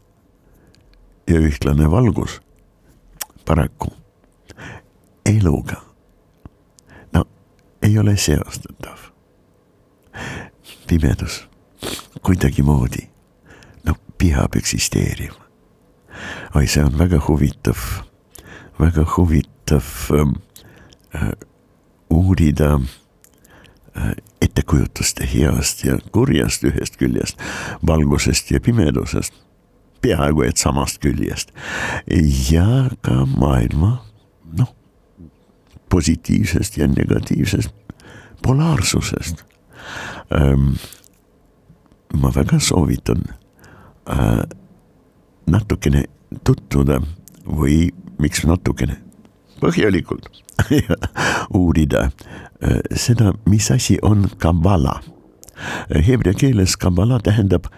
ja 1.29 1.40
ühtlane 1.40 1.90
valgus 1.90 2.40
paraku 3.44 3.92
eluga 5.27 5.83
no 7.12 7.25
ei 7.83 7.99
ole 7.99 8.16
seostatav. 8.16 8.99
pimedus 10.87 11.49
kuidagimoodi 12.23 13.09
no 13.85 13.94
peab 14.18 14.57
eksisteerima. 14.57 15.44
oi, 16.55 16.66
see 16.66 16.85
on 16.85 16.99
väga 16.99 17.21
huvitav, 17.29 17.79
väga 18.81 19.07
huvitav 19.16 19.85
ähm, 20.12 20.37
Äh, 21.12 21.33
uurida 22.11 22.81
äh, 23.94 24.14
ettekujutuste 24.59 25.27
heast 25.27 25.85
ja 25.85 25.99
kurjast 26.12 26.64
ühest 26.64 26.97
küljest, 26.99 27.38
valgusest 27.87 28.51
ja 28.51 28.61
pimedusest, 28.61 29.33
peaaegu 30.03 30.42
et 30.42 30.57
samast 30.57 30.99
küljest. 31.03 31.53
Ja 32.51 32.90
ka 33.03 33.27
maailma 33.27 34.05
noh, 34.59 34.75
positiivsest 35.90 36.77
ja 36.77 36.88
negatiivsest 36.88 37.71
polaarsusest. 38.42 39.44
Ähm,. 40.35 40.75
ma 42.12 42.31
väga 42.35 42.59
soovitan 42.59 43.23
äh, 44.11 44.42
natukene 45.47 46.05
tutvuda 46.44 47.01
või 47.44 47.90
miks 48.18 48.44
natukene? 48.49 48.97
Põhjalikult 49.61 50.29
uurida 51.61 52.09
seda, 52.97 53.33
mis 53.47 53.71
asi 53.71 53.99
on 54.03 54.27
kabbala. 54.42 54.99
Hebra 56.07 56.35
keeles 56.38 56.77
kabbala 56.77 57.21
tähendab 57.23 57.68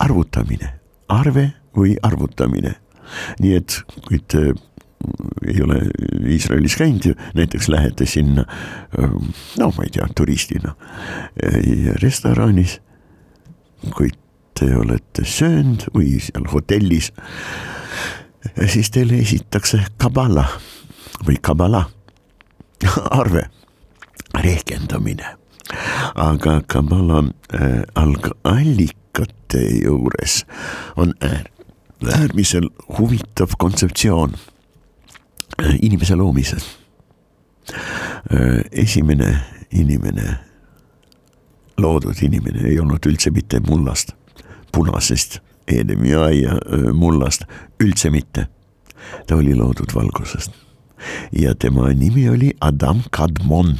arvutamine, 0.00 0.72
arve 1.08 1.50
või 1.76 1.96
arvutamine. 2.02 2.76
nii 3.40 3.56
et 3.58 3.74
kui 4.06 4.22
te 4.28 4.54
ei 5.44 5.58
ole 5.60 5.80
Iisraelis 6.30 6.76
käinud 6.78 7.04
ja 7.10 7.14
näiteks 7.34 7.68
lähete 7.68 8.06
sinna, 8.06 8.44
no 9.58 9.68
ma 9.76 9.84
ei 9.84 9.90
tea, 9.92 10.06
turistina 10.16 10.72
äh, 10.72 11.90
restoranis 12.00 12.78
kui 13.90 14.12
te 14.58 14.68
olete 14.76 15.24
söönud 15.26 15.88
või 15.94 16.18
seal 16.22 16.46
hotellis, 16.52 17.10
siis 18.70 18.90
teile 18.94 19.18
esitakse 19.22 19.82
kabala 20.00 20.46
või 21.26 21.38
kabala 21.40 21.84
arve, 23.20 23.46
rehkendamine. 24.34 25.36
aga 26.14 26.60
kabala 26.66 27.22
äh, 27.54 27.82
algallikate 27.94 29.62
juures 29.82 30.44
on 30.96 31.14
äär, 31.20 31.46
äärmiselt 32.12 32.72
huvitav 32.98 33.54
kontseptsioon 33.58 34.34
äh, 35.62 35.76
inimese 35.82 36.16
loomises 36.16 36.66
äh,. 38.32 38.64
esimene 38.72 39.40
inimene, 39.72 40.38
loodud 41.78 42.16
inimene 42.22 42.68
ei 42.68 42.80
olnud 42.80 43.06
üldse 43.06 43.30
mitte 43.30 43.60
mullast, 43.60 44.12
punasest 44.72 45.40
Eedemi 45.68 46.10
aia 46.18 46.56
äh, 46.58 46.88
mullast, 46.92 47.44
üldse 47.80 48.10
mitte. 48.10 48.48
ta 49.26 49.36
oli 49.36 49.54
loodud 49.54 49.94
valgusest 49.94 50.71
ja 51.32 51.54
tema 51.54 51.88
nimi 51.88 52.28
oli 52.28 52.52
Adam 52.60 53.02
Kadmon. 53.10 53.76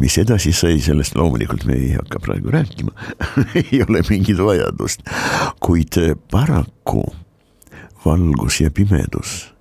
mis 0.00 0.18
edasi 0.18 0.52
sai, 0.52 0.80
sellest 0.80 1.16
loomulikult 1.16 1.64
me 1.64 1.74
ei 1.74 1.92
hakka 1.92 2.20
praegu 2.20 2.50
rääkima 2.50 2.92
ei 3.60 3.82
ole 3.88 4.02
mingit 4.08 4.38
vajadust, 4.38 5.00
kuid 5.60 5.98
paraku 6.30 7.04
valgus 8.04 8.60
ja 8.60 8.70
pimedus, 8.70 9.54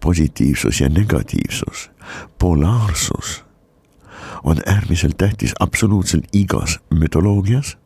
positiivsus 0.00 0.80
ja 0.80 0.88
negatiivsus, 0.88 1.90
polaarsus 2.38 3.44
on 4.44 4.56
äärmiselt 4.66 5.18
tähtis 5.18 5.52
absoluutselt 5.60 6.24
igas 6.32 6.80
mütoloogias, 6.94 7.78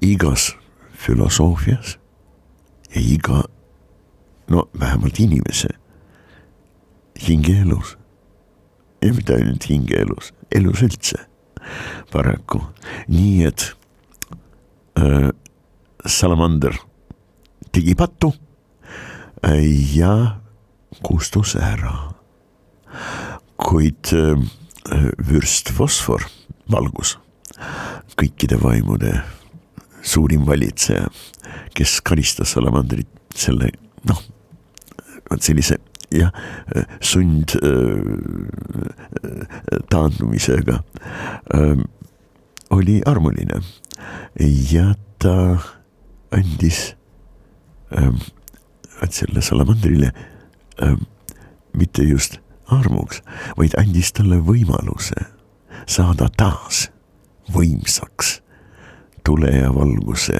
igas 0.00 0.56
filosoofias 0.92 1.98
ja 2.94 3.00
iga, 3.00 3.42
no 4.50 4.68
vähemalt 4.80 5.20
inimese 5.20 5.68
hingeelus. 7.20 7.96
ja 9.02 9.12
mitte 9.12 9.34
ainult 9.36 9.66
hingeelus, 9.68 10.32
elus 10.50 10.82
üldse. 10.82 11.18
Paraku, 12.12 12.60
nii 13.08 13.44
et 13.48 13.66
äh, 15.00 15.28
salamander 16.06 16.76
tegi 17.72 17.94
pattu. 17.94 18.32
Äh, 19.44 19.96
ja 19.96 20.40
kustus 21.04 21.54
ära. 21.56 22.14
kuid 23.56 24.12
äh, 24.12 24.40
vürst 25.18 25.70
fosfor, 25.72 26.24
valgus, 26.70 27.16
kõikide 28.18 28.58
vaimude 28.60 29.14
suurim 30.04 30.44
valitseja, 30.46 31.08
kes 31.74 31.98
karistas 32.04 32.54
salamandrit 32.54 33.08
selle 33.34 33.70
noh, 34.08 34.20
vot 35.30 35.42
sellise 35.42 35.78
jah, 36.14 36.32
sund 37.04 37.56
taandumisega. 39.90 40.80
Oli 42.74 43.00
armuline. 43.06 43.60
Ja 44.70 44.94
ta 45.22 45.58
andis 46.34 46.94
vot 47.94 49.12
selle 49.14 49.42
salamandrile 49.44 50.10
mitte 51.74 52.02
just 52.06 52.40
armuks, 52.72 53.20
vaid 53.58 53.74
andis 53.78 54.12
talle 54.16 54.40
võimaluse 54.42 55.26
saada 55.90 56.30
taas 56.32 56.88
võimsaks 57.54 58.38
tule 59.26 59.50
ja 59.52 59.70
valguse 59.74 60.38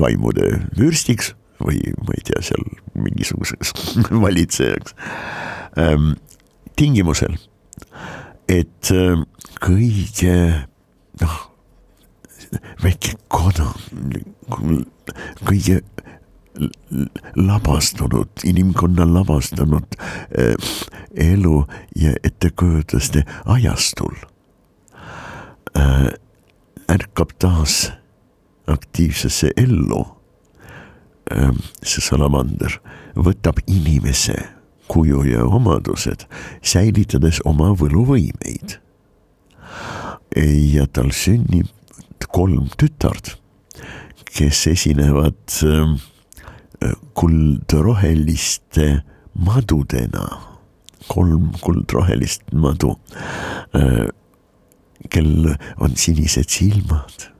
vaimude 0.00 0.48
vürstiks 0.78 1.34
või 1.60 1.80
ma 2.00 2.16
ei 2.16 2.24
tea, 2.26 2.42
seal 2.44 2.64
mingisuguseks 2.94 3.74
valitsejaks 4.24 4.96
ähm,. 5.78 6.12
tingimusel, 6.80 7.36
et 8.48 8.92
äh, 8.94 9.20
kõige 9.60 10.36
noh, 11.20 11.38
väike 12.82 13.16
kodanik, 13.28 14.26
kõige 15.44 15.82
labastunud, 17.36 18.28
inimkonna 18.44 19.06
labastunud 19.14 19.86
äh, 20.00 20.54
elu 21.14 21.64
ja 21.96 22.12
ettekujutuste 22.24 23.24
ajastul 23.44 24.16
äh, 25.76 26.08
ärkab 26.90 27.30
taas 27.38 27.92
aktiivsesse 28.66 29.50
ellu 29.56 30.19
see 31.30 32.02
salamander 32.02 32.80
võtab 33.14 33.60
inimese 33.66 34.36
kuju 34.90 35.22
ja 35.28 35.44
omadused, 35.46 36.26
säilitades 36.62 37.40
oma 37.46 37.70
võluvõimeid. 37.78 38.78
ja 40.74 40.86
tal 40.86 41.10
sünnib 41.14 41.70
kolm 42.30 42.68
tütart, 42.78 43.34
kes 44.30 44.66
esinevad 44.70 45.56
ähm, 45.66 45.96
kuldroheliste 47.18 49.02
madudena, 49.34 50.26
kolm 51.10 51.50
kuldrohelist 51.60 52.46
madu, 52.52 52.94
äh, 53.74 54.06
kel 55.10 55.56
on 55.82 55.96
sinised 55.98 56.50
silmad 56.50 57.30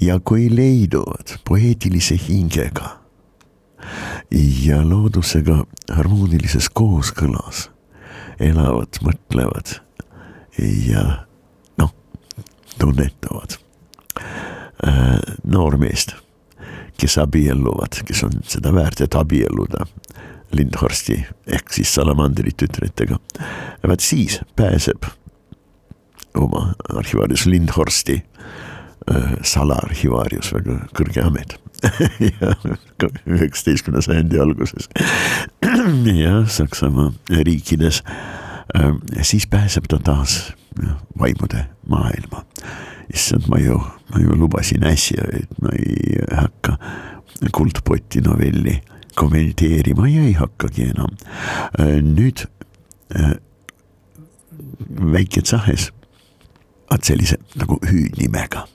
ja 0.00 0.18
kui 0.22 0.46
leiduvad 0.52 1.38
poeetilise 1.46 2.16
hingega 2.28 2.99
ja 4.30 4.80
loodusega 4.88 5.64
harmoonilises 5.92 6.70
kooskõlas 6.74 7.68
elavad, 8.40 9.00
mõtlevad 9.04 9.76
ja 10.86 11.04
noh, 11.80 11.92
tunnetavad 12.78 13.56
äh, 14.20 15.18
noormeest, 15.44 16.14
kes 17.00 17.18
abielluvad, 17.20 18.02
kes 18.06 18.24
on 18.28 18.40
seda 18.48 18.72
väärt, 18.74 19.00
et 19.04 19.16
abielluda 19.16 19.86
Lindhorsti 20.50 21.14
ehk 21.46 21.70
siis 21.72 21.92
salamandri 21.94 22.50
tütretega. 22.58 23.20
vaat 23.86 24.00
siis 24.02 24.40
pääseb 24.56 25.06
oma 26.34 26.72
arhivaarius 26.96 27.46
Lindhorsti 27.46 28.16
äh, 28.18 28.69
salaarhivaarius, 29.42 30.52
väga 30.54 30.76
kõrge 30.96 31.22
amet 31.24 31.56
üheksateistkümnenda 33.26 34.02
sajandi 34.04 34.40
alguses 34.40 34.88
ja 36.24 36.46
Saksamaa 36.46 37.12
riikides. 37.30 38.02
Ähm, 38.76 38.96
siis 39.22 39.46
pääseb 39.46 39.84
ta 39.88 39.98
taas 39.98 40.52
vaimude 41.18 41.66
maailma. 41.88 42.44
issand, 43.14 43.48
ma 43.48 43.58
ju, 43.58 43.78
ma 44.12 44.20
ju 44.20 44.36
lubasin 44.38 44.84
äsja, 44.86 45.24
et 45.32 45.62
ma 45.62 45.68
ei 45.74 46.20
hakka 46.36 46.76
Kuldpoti 47.52 48.20
novelli 48.20 48.80
kommenteerima 49.14 50.08
ja 50.08 50.22
ei 50.22 50.32
hakkagi 50.32 50.90
enam. 50.90 51.16
Äh, 51.80 51.98
nüüd 52.02 52.44
äh, 53.16 53.32
väike 55.12 55.42
Tsahes, 55.42 55.90
vaat 56.90 57.04
sellise 57.04 57.40
nagu 57.56 57.80
hüüdnimega 57.86 58.66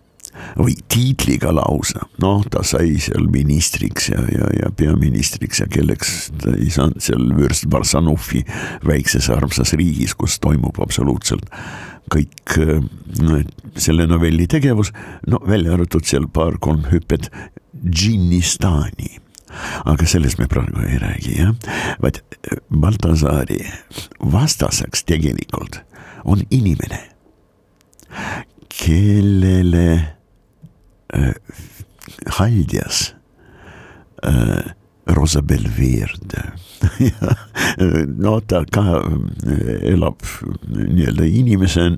või 0.57 0.75
tiitliga 0.91 1.53
lausa, 1.55 2.05
noh, 2.23 2.43
ta 2.51 2.63
sai 2.67 2.95
seal 3.01 3.27
ministriks 3.31 4.09
ja, 4.11 4.21
ja, 4.31 4.51
ja 4.59 4.71
peaministriks 4.75 5.63
ja 5.63 5.67
kelleks 5.71 6.15
ta 6.43 6.55
ei 6.57 6.69
saanud 6.73 7.03
seal 7.03 7.27
vürst 7.37 7.67
Barsanovi 7.71 8.43
väikses 8.85 9.29
armsas 9.33 9.75
riigis, 9.77 10.15
kus 10.17 10.39
toimub 10.43 10.79
absoluutselt 10.83 11.49
kõik 12.11 12.55
no, 13.25 13.41
selle 13.81 14.05
novelli 14.09 14.47
tegevus, 14.49 14.91
no 15.27 15.39
välja 15.47 15.73
arvatud 15.75 16.05
seal 16.05 16.27
paar-kolm 16.31 16.85
hüpet 16.91 17.31
Džinnistani. 17.85 19.19
Aga 19.87 20.07
sellest 20.09 20.39
me 20.41 20.49
praegu 20.51 20.81
ei 20.83 20.97
räägi, 20.99 21.35
jah. 21.39 21.53
vaid 22.03 22.19
Baltasaari 22.69 23.61
vastaseks 24.33 25.05
tegelikult 25.07 25.79
on 26.25 26.41
inimene, 26.51 26.99
kellele 28.73 30.14
äh, 31.13 31.33
Haldias 32.29 33.15
äh, 34.23 34.63
Rosa 35.07 35.41
Belverde. 35.41 36.53
No 38.17 38.39
ta 38.41 38.63
ka 38.71 39.01
äh, 39.03 39.91
elab 39.93 40.21
nii-öelda 40.69 41.25
inimese 41.25 41.97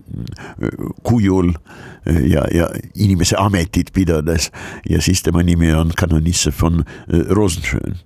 kujul 1.04 1.54
ja, 2.06 2.46
ja 2.52 2.68
inimese 2.96 3.36
ametit 3.40 3.94
pidades. 3.94 4.52
Ja 4.90 5.02
siis 5.02 5.24
tema 5.24 5.44
nimi 5.44 5.74
on 5.74 5.92
kanonisse 5.96 6.52
von 6.62 6.84
Rosenschön. 7.08 8.00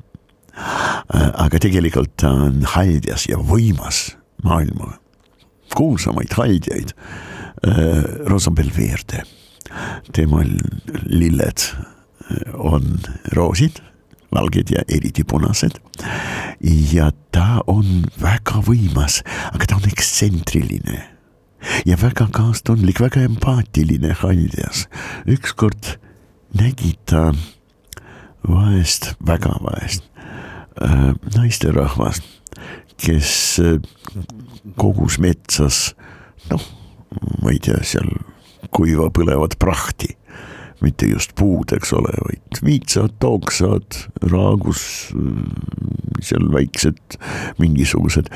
aga 1.34 1.60
tegelikult 1.60 2.18
ta 2.18 2.34
on 2.48 2.66
haldjas 2.68 3.26
ja 3.30 3.38
võimas 3.38 4.18
maailma 4.44 4.98
kuulsamaid 5.76 6.34
haldjaid, 6.36 6.92
Rosa 8.28 8.52
Belverde 8.52 9.24
temal 10.14 10.50
lilled 11.06 11.66
on 12.54 13.00
roosid, 13.36 13.82
valged 14.32 14.72
ja 14.72 14.84
eriti 14.88 15.24
punased. 15.24 15.80
ja 16.94 17.12
ta 17.32 17.62
on 17.68 18.06
väga 18.22 18.62
võimas, 18.66 19.22
aga 19.54 19.66
ta 19.66 19.76
on 19.76 19.90
ekstsentriline 19.92 21.02
ja 21.86 21.98
väga 22.02 22.28
kaastundlik, 22.34 23.02
väga 23.02 23.26
empaatiline 23.28 24.16
Haldjas. 24.22 24.88
ükskord 25.28 25.98
nägi 26.54 26.96
ta 27.06 27.32
vaest, 28.48 29.14
väga 29.28 29.56
vaest 29.62 30.04
äh, 30.82 31.14
naisterahvast, 31.36 32.24
kes 32.98 33.60
äh, 33.60 33.80
kogus 34.78 35.20
metsas 35.20 35.96
noh, 36.50 36.64
ma 37.42 37.52
ei 37.54 37.60
tea, 37.60 37.82
seal 37.84 38.10
kuiva 38.70 39.10
põlevat 39.14 39.58
prahti 39.60 40.16
mitte 40.82 41.06
just 41.06 41.36
puud, 41.38 41.72
eks 41.76 41.94
ole, 41.94 42.14
vaid 42.26 42.62
viitsad, 42.66 43.14
tooksad, 43.22 43.98
raagus, 44.32 44.84
seal 46.26 46.48
väiksed 46.54 47.18
mingisugused 47.62 48.32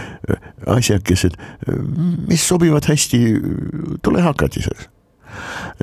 asjakesed, 0.69 1.37
mis 2.29 2.45
sobivad 2.45 2.87
hästi 2.89 3.21
tulehakatiseks. 4.05 4.91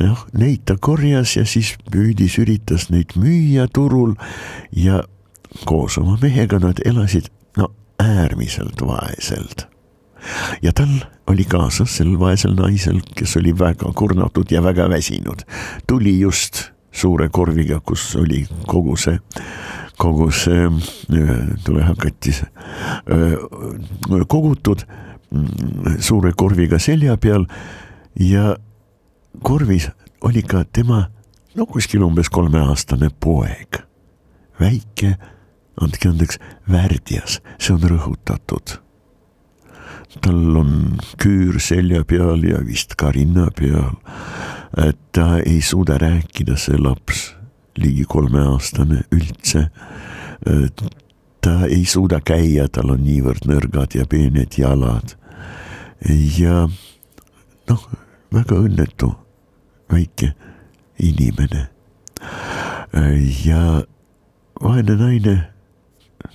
noh, 0.01 0.23
neid 0.39 0.63
ta 0.65 0.79
korjas 0.81 1.35
ja 1.37 1.43
siis 1.45 1.75
püüdis, 1.93 2.39
üritas 2.41 2.89
neid 2.89 3.13
müüa 3.21 3.67
turul 3.69 4.15
ja 4.73 5.03
koos 5.69 5.99
oma 6.01 6.17
mehega 6.23 6.63
nad 6.63 6.81
elasid 6.89 7.29
no 7.61 7.69
äärmiselt 8.01 8.81
vaeselt 8.81 9.67
ja 10.63 10.73
tal 10.73 10.93
oli 11.27 11.45
kaasas 11.45 11.97
sel 11.97 12.15
vaesel 12.21 12.55
naisel, 12.59 13.01
kes 13.17 13.37
oli 13.41 13.55
väga 13.59 13.93
kurnatud 13.97 14.51
ja 14.51 14.63
väga 14.63 14.89
väsinud. 14.91 15.45
tuli 15.87 16.21
just 16.21 16.73
suure 16.93 17.29
korviga, 17.29 17.81
kus 17.81 18.17
oli 18.17 18.47
kogu 18.67 18.97
see, 18.97 19.19
kogu 19.99 20.31
see 20.31 20.69
tulehakatis 21.65 22.43
kogutud 24.29 24.85
mm, 25.31 25.99
suure 26.01 26.33
korviga 26.37 26.79
selja 26.79 27.17
peal 27.17 27.47
ja 28.21 28.57
korvis 29.43 29.89
oli 30.21 30.43
ka 30.43 30.65
tema 30.73 31.07
no 31.55 31.67
kuskil 31.67 32.05
umbes 32.05 32.31
kolmeaastane 32.33 33.11
poeg, 33.21 33.83
väike, 34.61 35.17
andke 35.81 36.09
andeks, 36.09 36.39
värdjas, 36.71 37.41
see 37.59 37.75
on 37.75 37.85
rõhutatud 37.93 38.79
tal 40.21 40.57
on 40.57 40.73
küür 41.21 41.59
selja 41.63 42.05
peal 42.05 42.43
ja 42.45 42.61
vist 42.67 42.97
ka 43.01 43.13
rinna 43.15 43.49
peal. 43.57 43.97
et 44.77 44.99
ta 45.13 45.39
ei 45.45 45.61
suuda 45.61 45.99
rääkida, 46.01 46.57
see 46.57 46.79
laps, 46.81 47.35
ligi 47.77 48.05
kolmeaastane 48.09 49.03
üldse. 49.13 49.69
ta 51.41 51.55
ei 51.67 51.85
suuda 51.85 52.21
käia, 52.21 52.69
tal 52.69 52.91
on 52.91 53.05
niivõrd 53.05 53.49
nõrgad 53.49 53.97
ja 53.97 54.07
peened 54.07 54.59
jalad. 54.59 55.17
ja 56.39 56.69
noh, 57.69 57.89
väga 58.33 58.57
õnnetu 58.57 59.15
väike 59.93 60.33
inimene. 60.99 61.69
ja 63.45 63.83
vaene 64.63 64.97
naine, 64.97 65.37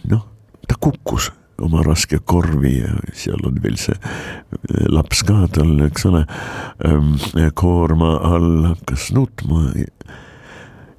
noh, 0.09 0.25
ta 0.67 0.75
kukkus 0.79 1.31
oma 1.63 1.81
raske 1.85 2.19
korvi 2.25 2.77
ja 2.79 2.93
seal 3.17 3.45
on 3.47 3.57
veel 3.63 3.77
see 3.81 3.95
eh, 3.97 4.85
laps 4.91 5.23
ka 5.27 5.45
tal, 5.53 5.73
eks 5.87 6.05
ole, 6.09 6.23
ehm, 6.85 7.15
koorma 7.57 8.17
all 8.27 8.67
hakkas 8.71 9.09
nutma 9.15 9.71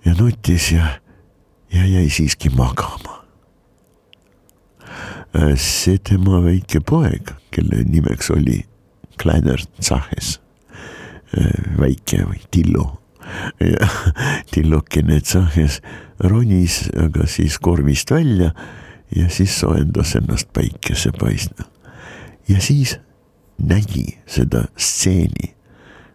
ja 0.06 0.16
nutis 0.18 0.72
ja, 0.74 0.96
ja 1.74 1.86
jäi 1.86 2.08
siiski 2.10 2.50
magama. 2.56 3.20
Eh, 5.36 5.54
see 5.60 5.98
tema 5.98 6.42
väike 6.44 6.80
poeg, 6.80 7.34
kelle 7.54 7.84
nimeks 7.84 8.30
oli 8.34 8.62
Kleiner 9.20 9.60
Zahes, 9.82 10.38
eh, 11.36 11.74
väike 11.78 12.24
või 12.26 12.42
Tillo 12.50 12.88
ja 13.60 13.88
tillukene 14.52 15.20
Zahes 15.20 15.82
ronis 16.18 16.86
aga 16.96 17.26
siis 17.28 17.58
korvist 17.62 18.10
välja 18.10 18.54
ja 19.16 19.28
siis 19.30 19.60
soojendas 19.60 20.16
ennast 20.16 20.52
päikesepaistel. 20.52 21.64
ja 22.48 22.60
siis 22.60 22.98
nägi 23.58 24.18
seda 24.26 24.64
stseeni 24.76 25.54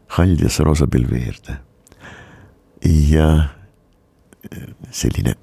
Haljas 0.07 0.59
Roosapilveerde. 0.59 1.57
ja 3.09 3.43
selline 4.91 5.35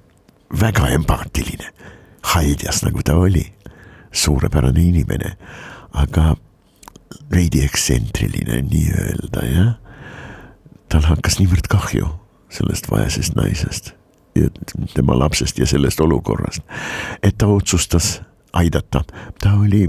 väga 0.60 0.88
empaatiline, 0.88 1.72
Haljas 2.22 2.82
nagu 2.82 3.02
ta 3.02 3.14
oli, 3.14 3.52
suurepärane 4.12 4.82
inimene, 4.82 5.36
aga 5.92 6.36
veidi 7.30 7.64
ekstsentriline 7.64 8.62
nii-öelda 8.62 9.46
jah. 9.46 9.74
tal 10.88 11.06
hakkas 11.06 11.38
niivõrd 11.38 11.70
kahju 11.70 12.08
sellest 12.50 12.90
vaesest 12.90 13.34
naisest 13.38 13.99
tema 14.94 15.18
lapsest 15.18 15.58
ja 15.58 15.66
sellest 15.66 16.00
olukorrast. 16.00 16.62
et 17.22 17.38
ta 17.38 17.46
otsustas 17.46 18.22
aidata, 18.52 19.04
ta 19.40 19.52
oli 19.54 19.88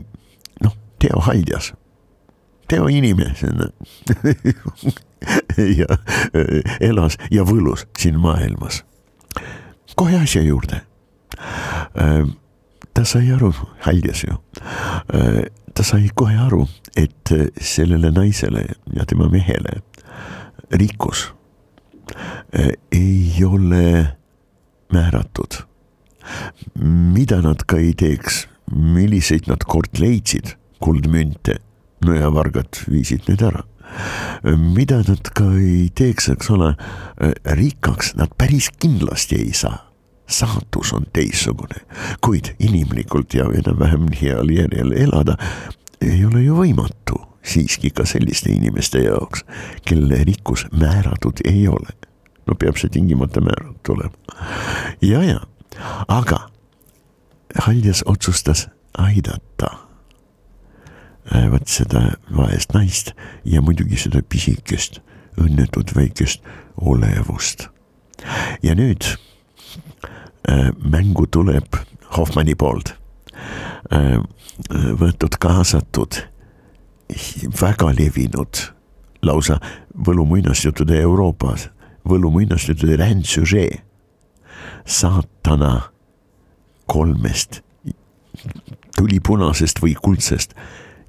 noh, 0.64 0.78
Teo 1.00 1.20
Haldjas, 1.20 1.74
Teo 2.68 2.88
inimesena 2.88 3.68
ja 5.80 5.98
elas 6.80 7.18
ja 7.32 7.44
võlus 7.44 7.88
siin 7.98 8.20
maailmas. 8.20 8.84
kohe 9.96 10.20
asja 10.20 10.42
juurde. 10.42 10.82
ta 12.94 13.06
sai 13.06 13.32
aru, 13.32 13.54
Haldjas 13.80 14.24
ju, 14.24 14.38
ta 15.74 15.84
sai 15.84 16.10
kohe 16.16 16.38
aru, 16.38 16.68
et 16.96 17.34
sellele 17.62 18.12
naisele 18.12 18.66
ja 18.96 19.06
tema 19.06 19.30
mehele 19.30 19.82
rikkus 20.72 21.32
ei 22.92 23.44
ole 23.46 24.18
määratud. 24.92 25.66
mida 27.16 27.42
nad 27.42 27.64
ka 27.68 27.78
ei 27.82 27.94
teeks, 27.98 28.48
milliseid 28.72 29.50
nad 29.50 29.66
kord 29.66 29.98
leidsid, 30.00 30.56
kuldmünte, 30.80 31.58
nõjavargad 32.06 32.86
viisid 32.90 33.26
need 33.28 33.42
ära 33.42 33.66
mida 34.44 35.02
nad 35.08 35.32
ka 35.36 35.46
ei 35.60 35.90
teeks, 35.96 36.30
eks 36.34 36.52
ole, 36.54 36.74
rikkaks 37.58 38.16
nad 38.20 38.32
päris 38.38 38.72
kindlasti 38.80 39.42
ei 39.42 39.54
saa. 39.54 39.88
saatus 40.32 40.94
on 40.96 41.04
teistsugune, 41.12 41.82
kuid 42.24 42.54
inimlikult 42.64 43.34
ja 43.36 43.50
enam-vähem 43.52 44.06
heal 44.16 44.48
järjel 44.48 44.94
elada 44.96 45.36
ei 46.00 46.24
ole 46.26 46.46
ju 46.46 46.56
võimatu 46.56 47.20
siiski 47.44 47.92
ka 47.92 48.06
selliste 48.08 48.48
inimeste 48.54 49.02
jaoks, 49.04 49.44
kelle 49.84 50.24
rikkus 50.24 50.70
määratud 50.72 51.44
ei 51.44 51.68
ole 51.68 51.92
no 52.48 52.56
peab 52.56 52.78
see 52.78 52.90
tingimata 52.90 53.42
määratud 53.42 53.96
olema. 53.96 54.16
ja, 55.02 55.24
ja, 55.24 55.40
aga 56.08 56.48
Haljas 57.56 58.04
otsustas 58.06 58.70
aidata 58.98 59.70
äh, 61.36 61.52
vot 61.52 61.68
seda 61.68 62.12
vaest 62.38 62.74
naist 62.74 63.12
ja 63.46 63.62
muidugi 63.62 64.00
seda 64.00 64.22
pisikest 64.30 65.02
õnnetut 65.42 65.96
väikest 65.96 66.44
olevust. 66.78 67.68
ja 68.64 68.76
nüüd 68.76 69.06
äh, 70.50 70.72
mängu 70.78 71.28
tuleb 71.28 71.80
Hoffmanni 72.18 72.56
poolt 72.56 72.96
äh, 73.94 74.20
võetud 74.72 75.38
kaasatud 75.40 76.22
väga 77.62 77.92
levinud 77.98 78.62
lausa 79.22 79.60
võlumuinasjuttude 80.08 81.02
Euroopas 81.02 81.70
võlumuinastused 82.08 82.98
rändsužee 83.00 83.82
saatana 84.86 85.92
kolmest 86.92 87.62
tulipunasest 88.98 89.82
või 89.84 89.94
kuldsest 89.96 90.56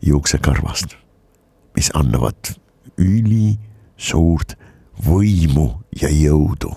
juuksekarvast, 0.03 0.97
mis 1.77 1.91
annavad 1.99 2.55
ülisuurt 3.01 4.57
võimu 5.07 5.69
ja 6.01 6.11
jõudu. 6.13 6.75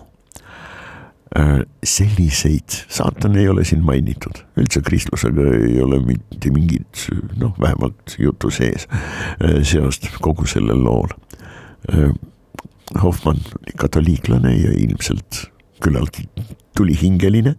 Äh, 1.36 1.66
selliseid, 1.84 2.78
saatan 2.88 3.36
ei 3.36 3.50
ole 3.52 3.66
siin 3.68 3.82
mainitud, 3.84 4.38
üldse 4.56 4.80
kristlusega 4.86 5.50
ei 5.58 5.82
ole 5.84 6.00
mitte 6.00 6.52
mingit, 6.56 7.10
noh, 7.42 7.52
vähemalt 7.60 8.16
jutu 8.22 8.52
sees, 8.54 8.88
äh, 8.88 9.60
seost 9.68 10.08
kogu 10.24 10.48
sellel 10.48 10.80
lool. 10.86 11.12
Äh, 11.92 12.14
Hoffmann 13.02 13.42
oli 13.58 13.74
katoliiklane 13.78 14.54
ja 14.56 14.72
ilmselt 14.72 15.50
küllaltki 15.84 16.30
tulihingeline, 16.78 17.56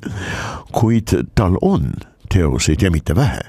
kuid 0.72 1.12
tal 1.34 1.58
on 1.62 1.92
teoseid 2.32 2.82
ja 2.82 2.90
mitte 2.90 3.16
vähe, 3.16 3.40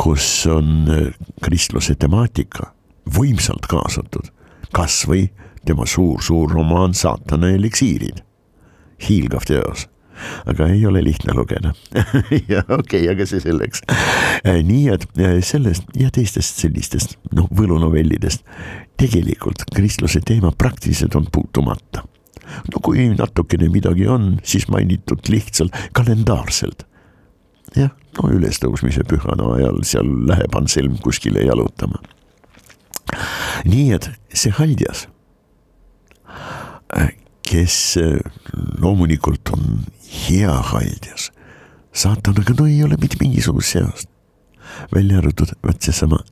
kus 0.00 0.46
on 0.50 0.88
äh, 0.88 1.12
kristluse 1.42 1.94
temaatika 1.94 2.72
võimsalt 3.16 3.66
kaasatud, 3.70 4.30
kasvõi 4.72 5.28
tema 5.64 5.86
suur-suur 5.86 6.50
romaan 6.50 6.94
Saatana 6.94 7.50
eliksiirid. 7.56 8.22
hiilgav 9.00 9.46
teos 9.48 9.86
aga 10.46 10.66
ei 10.68 10.86
ole 10.86 11.02
lihtne 11.04 11.34
lugeda 11.34 11.72
ja 12.52 12.62
okei 12.68 13.04
okay,, 13.04 13.08
aga 13.12 13.26
see 13.28 13.40
selleks. 13.40 13.82
nii 14.44 14.88
et 14.92 15.06
sellest 15.46 15.88
ja 15.98 16.10
teistest 16.14 16.60
sellistest 16.64 17.16
noh, 17.36 17.48
võlunovellidest 17.56 18.44
tegelikult 19.00 19.64
kristluse 19.74 20.20
teema 20.26 20.52
praktiliselt 20.52 21.16
on 21.16 21.26
puutumata. 21.32 22.04
no 22.72 22.80
kui 22.82 23.08
natukene 23.08 23.68
midagi 23.68 24.06
on, 24.08 24.38
siis 24.42 24.68
mainitud 24.68 25.28
lihtsalt 25.28 25.76
kalendaarselt. 25.92 26.86
jah, 27.76 27.90
no 28.18 28.32
ülestõusmise 28.34 29.06
pühana 29.08 29.54
ajal 29.56 29.82
seal 29.86 30.10
läheb 30.28 30.56
Anselm 30.56 30.98
kuskile 31.02 31.46
jalutama. 31.46 32.02
nii 33.64 33.92
et 33.96 34.10
see 34.34 34.52
Haldjas 34.54 35.08
kes 37.50 37.98
loomulikult 38.80 39.50
on 39.54 39.80
hea 40.28 40.52
haldjas. 40.72 41.30
saatanaga 41.92 42.54
no 42.58 42.66
ei 42.66 42.82
ole 42.84 42.96
mitte 43.00 43.18
mingisugust 43.20 43.74
seost. 43.74 44.08
välja 44.94 45.18
arvatud 45.18 45.54
vot 45.66 45.82
seesama 45.82 46.22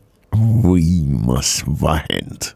võimas 0.64 1.62
vahend. 1.82 2.54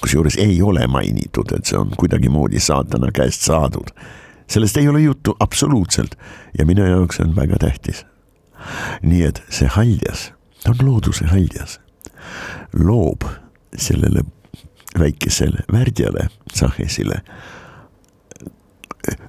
Kusjuures 0.00 0.36
ei 0.38 0.62
ole 0.62 0.86
mainitud, 0.86 1.52
et 1.56 1.66
see 1.66 1.78
on 1.78 1.90
kuidagimoodi 1.96 2.60
saatana 2.60 3.12
käest 3.14 3.42
saadud. 3.42 3.90
sellest 4.48 4.76
ei 4.76 4.88
ole 4.88 5.00
juttu 5.00 5.36
absoluutselt 5.40 6.14
ja 6.58 6.66
minu 6.66 6.86
jaoks 6.86 7.20
on 7.20 7.36
väga 7.36 7.56
tähtis. 7.58 8.06
nii 9.02 9.22
et 9.22 9.42
see 9.50 9.68
haldjas, 9.68 10.32
ta 10.64 10.70
on 10.70 10.86
looduse 10.86 11.26
haldjas, 11.26 11.80
loob 12.72 13.24
sellele 13.76 14.24
väikesele 14.98 15.64
värdjale, 15.72 16.28
Sahesile 16.54 17.22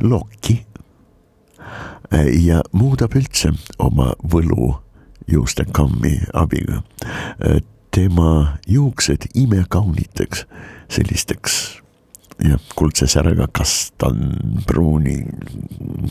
lokki 0.04 0.66
ja 2.42 2.62
muudab 2.72 3.16
üldse 3.16 3.52
oma 3.80 4.14
võlu 4.24 4.74
juustekammi 5.30 6.16
abiga. 6.34 6.82
Tema 7.92 8.60
juuksed 8.70 9.30
imekauniteks, 9.38 10.46
sellisteks 10.92 11.56
jah, 12.44 12.60
kuldse 12.78 13.08
särega 13.10 13.50
kastanpruuni, 13.56 15.18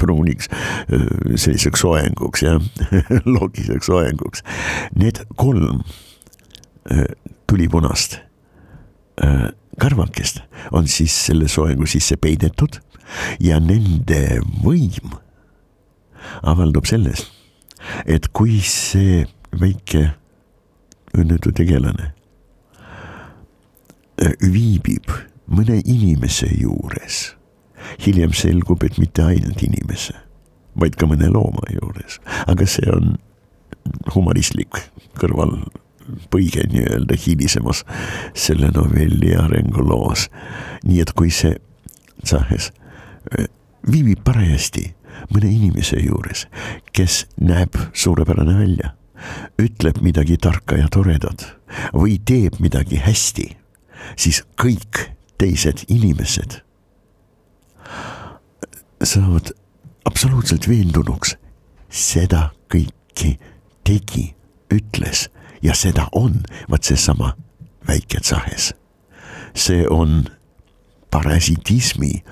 pruuniks, 0.01 0.51
selliseks 0.88 1.85
soenguks 1.85 2.45
jah 2.45 2.62
logiseks 3.38 3.88
soenguks. 3.88 4.45
Need 4.99 5.25
kolm 5.37 5.83
tulipunast 7.49 8.19
karvakest 9.79 10.43
on 10.73 10.88
siis 10.91 11.14
selle 11.27 11.49
soengu 11.49 11.87
sisse 11.88 12.17
peidetud 12.21 12.81
ja 13.43 13.59
nende 13.62 14.41
võim 14.64 15.17
avaldub 16.43 16.87
selles, 16.88 17.25
et 18.05 18.29
kui 18.37 18.59
see 18.64 19.25
väike 19.59 20.11
õnnetu 21.16 21.53
tegelane. 21.57 22.12
Äh, 24.18 24.35
viibib 24.42 25.11
mõne 25.49 25.81
inimese 25.85 26.49
juures, 26.53 27.35
hiljem 28.05 28.35
selgub, 28.37 28.83
et 28.85 28.99
mitte 29.01 29.25
ainult 29.25 29.62
inimese, 29.64 30.16
vaid 30.79 30.99
ka 30.99 31.09
mõne 31.09 31.31
looma 31.33 31.64
juures, 31.73 32.18
aga 32.47 32.66
see 32.68 32.90
on 32.92 33.16
humanistlik 34.12 34.83
kõrvalpõige 35.18 36.66
nii-öelda 36.73 37.16
hilisemas 37.21 37.85
selle 38.37 38.73
novelli 38.75 39.33
arenguloos. 39.38 40.29
nii 40.85 41.01
et 41.01 41.12
kui 41.16 41.31
see 41.31 41.57
Zahes 42.27 42.73
viibib 43.87 44.23
parajasti 44.25 44.88
mõne 45.33 45.51
inimese 45.51 45.99
juures, 46.03 46.47
kes 46.92 47.25
näeb 47.40 47.77
suurepärane 47.92 48.55
välja, 48.59 48.92
ütleb 49.59 50.01
midagi 50.03 50.37
tarka 50.41 50.79
ja 50.79 50.89
toredat 50.93 51.47
või 51.93 52.19
teeb 52.25 52.59
midagi 52.63 53.01
hästi, 53.03 53.49
siis 54.17 54.43
kõik 54.61 55.09
teised 55.39 55.85
inimesed 55.89 56.61
saavad 59.05 59.53
absoluutselt 60.09 60.69
veendunuks, 60.69 61.37
seda 61.89 62.49
kõiki 62.73 63.37
tegi, 63.87 64.25
ütles 64.75 65.29
ja 65.63 65.75
seda 65.75 66.09
on, 66.13 66.43
vaat 66.71 66.89
seesama 66.89 67.35
väike 67.89 68.21
tsahes. 68.21 68.73
see 69.55 69.87
on 69.91 70.29
parasitismi 71.11 72.23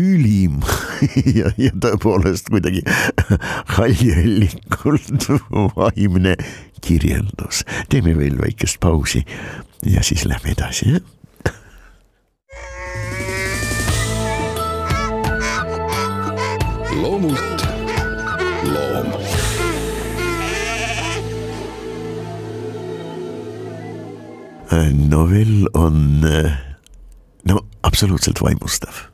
ülim 0.00 0.60
ja, 1.38 1.52
ja 1.60 1.72
tõepoolest 1.84 2.50
kuidagi 2.52 2.82
haljellikult 3.76 5.28
vaimne 5.76 6.36
kirjeldus. 6.80 7.64
teeme 7.92 8.16
veel 8.18 8.38
väikest 8.40 8.80
pausi 8.80 9.24
ja 9.86 10.04
siis 10.06 10.24
lähme 10.28 10.54
edasi, 10.56 10.96
jah. 10.96 11.02
loomult 17.00 17.66
loom. 18.70 19.12
novell 25.10 25.68
on 25.74 26.20
no 27.48 27.62
absoluutselt 27.82 28.42
vaimustav 28.42 29.09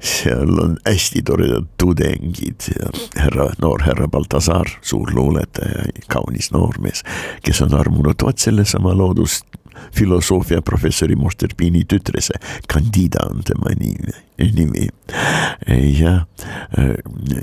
seal 0.00 0.58
on 0.62 0.76
hästi 0.86 1.22
toredad 1.26 1.66
tudengid 1.78 2.68
härra, 3.16 3.50
noor 3.62 3.82
härra 3.82 4.08
Baltasar, 4.08 4.68
suur 4.82 5.10
luuletaja, 5.14 5.84
kaunis 6.08 6.50
noormees, 6.54 7.02
kes 7.44 7.62
on 7.66 7.74
armunud 7.74 8.22
vot 8.22 8.38
sellesama 8.38 8.94
loodust 8.96 9.46
filosoofia 9.96 10.62
professori 10.62 11.16
Mosterpini 11.16 11.84
tütrese, 11.84 12.36
Candida 12.68 13.26
on 13.30 13.42
tema 13.44 13.72
nimi, 13.78 14.12
nimi. 14.38 14.88
ja 15.98 16.26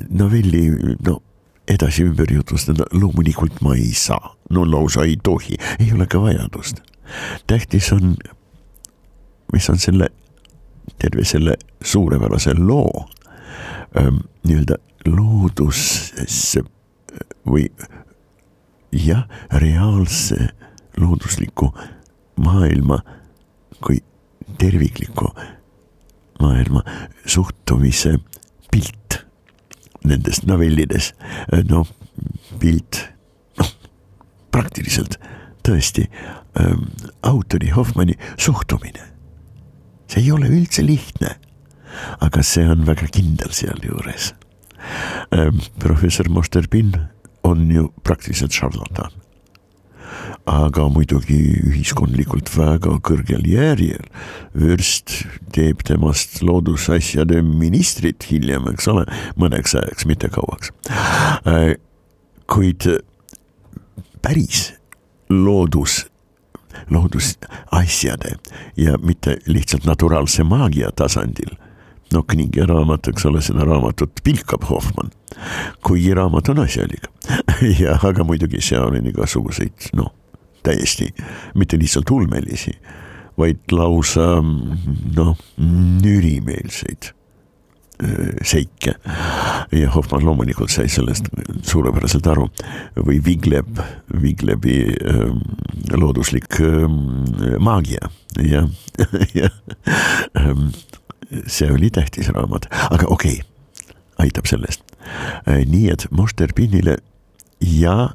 novelli, 0.10 0.70
no 1.08 1.22
edasi 1.68 2.06
ümber 2.08 2.32
jutustada 2.32 2.88
loomulikult 2.94 3.62
ma 3.62 3.76
ei 3.76 3.92
saa, 3.94 4.36
no 4.50 4.66
lausa 4.72 5.04
ei 5.08 5.18
tohi, 5.24 5.58
ei 5.80 5.92
ole 5.96 6.08
ka 6.08 6.22
vajadust. 6.22 6.82
tähtis 7.48 7.92
on, 7.94 8.16
mis 9.54 9.70
on 9.70 9.80
selle 9.80 10.10
terve 11.00 11.26
selle 11.26 11.58
suurepärase 11.84 12.54
loo 12.58 13.06
ähm, 13.98 14.24
nii-öelda 14.48 14.78
loodusesse 15.08 16.64
või 17.48 17.68
jah, 18.92 19.28
reaalse 19.52 20.50
loodusliku 20.98 21.72
maailma 22.36 23.00
kui 23.84 24.02
tervikliku 24.58 25.32
maailma 26.40 26.84
suhtumise 27.26 28.18
pilt 28.72 29.22
nendes 30.08 30.44
novellides, 30.48 31.12
noh, 31.70 31.88
pilt, 32.60 33.02
noh, 33.60 33.72
praktiliselt 34.54 35.18
tõesti 35.66 36.08
ähm, 36.60 36.88
autori 37.28 37.70
Hoffmanni 37.76 38.16
suhtumine 38.40 39.17
see 40.08 40.24
ei 40.24 40.32
ole 40.32 40.50
üldse 40.52 40.86
lihtne. 40.86 41.36
aga 42.22 42.44
see 42.46 42.66
on 42.70 42.86
väga 42.86 43.08
kindel 43.10 43.50
sealjuures. 43.52 44.34
Ähm, 45.34 45.64
professor 45.82 46.30
Mosterbin 46.30 46.92
on 47.44 47.72
ju 47.72 47.88
praktiliselt 48.04 48.54
šarlatan. 48.54 49.12
aga 50.48 50.86
muidugi 50.88 51.40
ühiskondlikult 51.68 52.48
väga 52.56 53.00
kõrgel 53.04 53.48
järjel. 53.48 54.06
vürst 54.54 55.26
teeb 55.52 55.84
temast 55.84 56.42
loodusasjade 56.42 57.42
ministrit 57.42 58.24
hiljem, 58.30 58.70
eks 58.72 58.88
ole, 58.88 59.06
mõneks 59.36 59.76
ajaks, 59.76 60.06
mitte 60.06 60.30
kauaks. 60.30 60.72
Äh, 61.48 61.76
kuid 62.48 62.88
päris 64.22 64.74
loodus 65.30 66.06
loodusasjade 66.90 68.36
ja 68.78 68.98
mitte 68.98 69.38
lihtsalt 69.46 69.86
naturaalse 69.86 70.44
maagia 70.44 70.92
tasandil. 70.96 71.56
no 72.14 72.24
Kningi 72.24 72.66
raamat, 72.66 73.08
eks 73.08 73.26
ole, 73.26 73.42
seda 73.42 73.66
raamatut 73.68 74.12
pilkab 74.24 74.64
Hoffmann, 74.70 75.12
kuigi 75.84 76.14
raamat 76.14 76.50
on 76.50 76.60
asjalik 76.64 77.10
ja 77.84 77.98
aga 78.04 78.24
muidugi 78.24 78.62
seal 78.62 78.88
on 78.88 79.10
igasuguseid 79.12 79.92
noh, 79.96 80.14
täiesti 80.64 81.10
mitte 81.56 81.80
lihtsalt 81.80 82.10
ulmelisi, 82.12 82.72
vaid 83.38 83.60
lausa 83.72 84.40
noh, 85.16 85.38
nürimeelseid 86.04 87.12
seike. 88.44 88.94
Ja 89.72 89.92
Hoffmann 89.92 90.26
loomulikult 90.26 90.72
sai 90.72 90.88
sellest 90.92 91.30
suurepäraselt 91.68 92.28
aru. 92.28 92.48
Või 92.96 93.20
Vigleb, 93.26 93.80
Viglebi 94.22 94.78
ähm, 95.04 95.42
looduslik 95.94 96.60
ähm, 96.64 97.26
maagia. 97.60 98.12
Ja, 98.44 98.68
ja 99.40 99.50
ähm, 100.38 100.72
see 101.48 101.72
oli 101.72 101.90
tähtis 101.92 102.30
raamat, 102.34 102.70
aga 102.92 103.08
okei 103.08 103.42
okay,, 103.42 103.94
aitab 104.24 104.48
sellest. 104.50 104.84
Äh,. 105.48 105.66
nii 105.68 105.90
et 105.92 106.08
Moster 106.12 106.52
Pinnile 106.56 106.98
ja 107.64 108.14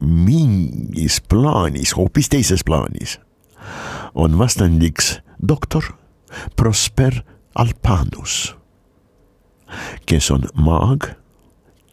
mingis 0.00 1.20
plaanis, 1.28 1.94
hoopis 1.96 2.28
teises 2.32 2.64
plaanis 2.64 3.18
on 4.16 4.38
vastandiks 4.38 5.18
doktor 5.48 5.84
Prosper 6.56 7.22
Alpanus 7.54 8.56
kes 10.06 10.30
on 10.30 10.46
maag, 10.54 11.10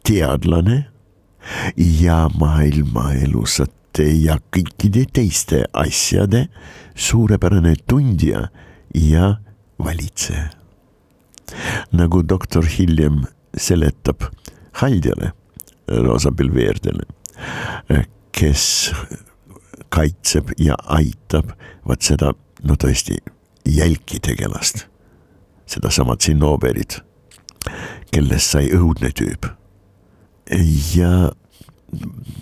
teadlane 0.04 0.84
ja 1.76 2.28
maailmaelusate 2.38 4.08
ja 4.24 4.38
kõikide 4.54 5.04
teiste 5.12 5.64
asjade 5.72 6.48
suurepärane 6.94 7.74
tundja 7.86 8.48
ja 8.94 9.36
valitseja. 9.78 10.50
nagu 11.92 12.22
doktor 12.28 12.64
hiljem 12.64 13.24
seletab 13.56 14.24
Haldjale, 14.80 15.32
Rosa 15.86 16.32
Pilveerdele, 16.32 17.04
kes 18.32 18.92
kaitseb 19.88 20.50
ja 20.58 20.74
aitab 20.90 21.52
vot 21.86 22.02
seda, 22.02 22.32
no 22.64 22.74
tõesti, 22.80 23.20
jälki 23.68 24.18
tegelast, 24.24 24.86
sedasama 25.70 26.16
Zinnoberit 26.16 26.98
kellest 28.12 28.54
sai 28.54 28.68
õudne 28.74 29.10
tüüp. 29.14 29.48
ja 30.94 31.32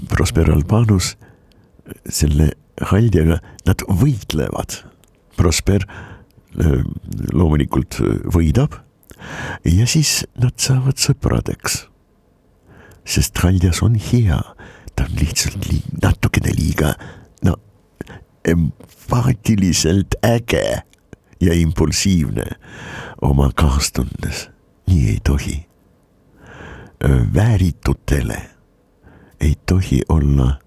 Prosper 0.09 0.51
Albanus 0.51 1.17
selle 2.09 2.53
Haldjaga, 2.81 3.39
nad 3.67 3.83
võitlevad. 3.87 4.79
Prosper 5.37 5.85
äh, 5.85 6.81
loomulikult 7.33 8.01
võidab 8.33 8.79
ja 9.69 9.87
siis 9.87 10.23
nad 10.41 10.57
saavad 10.61 10.99
sõpradeks. 10.99 11.87
sest 13.05 13.39
Haldjas 13.43 13.83
on 13.83 13.97
hea, 13.99 14.39
ta 14.95 15.07
on 15.09 15.17
lihtsalt 15.19 15.67
liig, 15.67 15.87
natukene 16.03 16.55
liiga, 16.55 16.95
no 17.43 17.57
empaatiliselt 18.47 20.15
äge 20.23 20.83
ja 21.43 21.55
impulsiivne 21.55 22.47
oma 23.23 23.51
kaastundes 23.55 24.49
nii 24.87 25.09
ei 25.09 25.21
tohi. 25.25 25.67
vääritutele 27.35 28.51
ei 29.41 29.55
tohi 29.67 30.03
olla 30.09 30.59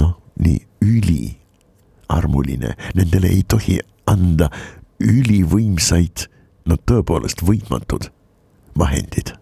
noh, 0.00 0.22
nii 0.38 0.66
üliarmuline, 0.80 2.74
nendele 2.94 3.28
ei 3.28 3.42
tohi 3.48 3.78
anda 4.06 4.48
ülivõimsaid, 5.00 6.26
no 6.64 6.76
tõepoolest 6.88 7.44
võitmatud 7.44 8.08
vahendid 8.78 9.34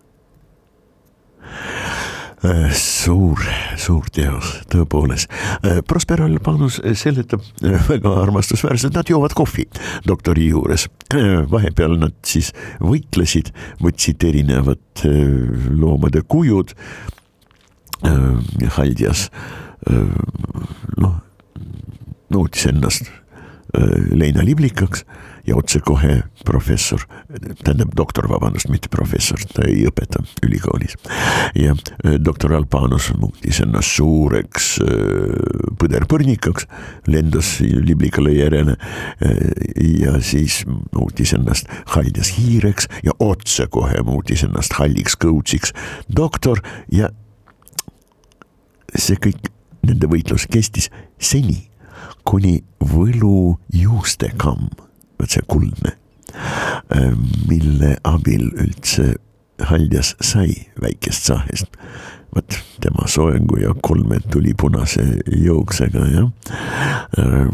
suur, 2.74 3.38
suur 3.78 4.09
teos, 4.14 4.49
tõepoolest. 4.72 5.30
Äh, 5.62 5.80
Prosper 5.86 6.24
Albanus 6.24 6.80
seletab 6.99 7.45
äh, 7.62 7.76
väga 7.88 8.14
armastusväärselt, 8.24 8.97
nad 8.99 9.11
joovad 9.11 9.34
kohvi 9.38 9.68
doktori 10.09 10.49
juures. 10.51 10.88
vahepeal 11.53 11.99
nad 12.01 12.14
siis 12.26 12.53
võitlesid, 12.80 13.53
võtsid 13.82 14.24
erinevad 14.24 15.05
loomade 15.70 16.22
kujud. 16.26 16.74
Haldjas 18.76 19.28
noh, 20.99 21.12
nautis 22.34 22.64
ennast 22.66 23.07
leinaliblikaks 24.11 25.05
ja 25.47 25.57
otsekohe 25.57 26.22
professor, 26.45 27.01
tähendab 27.64 27.95
doktor, 27.97 28.28
vabandust, 28.30 28.68
mitte 28.70 28.90
professor, 28.90 29.40
ta 29.55 29.64
ei 29.66 29.86
õpeta 29.88 30.22
ülikoolis. 30.43 30.95
ja 31.59 31.74
äh, 31.74 32.18
doktor 32.24 32.55
Albanus 32.55 33.11
muutis 33.18 33.61
ennast 33.61 33.97
suureks 33.97 34.68
äh, 34.82 35.72
põderpõrnikaks, 35.80 36.68
lendas 37.07 37.57
liblikale 37.61 38.34
järele 38.36 38.76
äh, 38.76 39.40
ja 40.03 40.18
siis 40.22 40.62
muutis 40.95 41.34
ennast 41.34 41.70
haljas 41.97 42.36
hiireks 42.38 42.88
ja 43.03 43.16
otsekohe 43.18 44.03
muutis 44.07 44.45
ennast 44.47 44.78
halliks 44.78 45.18
kõutsiks 45.18 45.74
doktor 46.07 46.62
ja 46.93 47.11
see 48.95 49.18
kõik, 49.18 49.51
nende 49.82 50.07
võitlus 50.07 50.47
kestis 50.47 50.90
seni, 51.18 51.64
kuni 52.28 52.61
võlu 52.78 53.59
juustekamm 53.74 54.91
vot 55.23 55.31
see 55.31 55.45
kuldne, 55.47 55.95
äh, 56.91 57.12
mille 57.49 57.97
abil 58.05 58.49
üldse 58.59 59.14
Haljas 59.62 60.16
sai 60.20 60.66
väikest 60.83 61.29
sahest. 61.31 61.79
vot 62.35 62.55
tema 62.81 63.05
soengu 63.07 63.59
ja 63.61 63.75
kolmed 63.83 64.25
tuli 64.33 64.55
punase 64.57 65.03
jooksega 65.37 66.07
jah 66.09 66.31
äh,, 67.18 67.51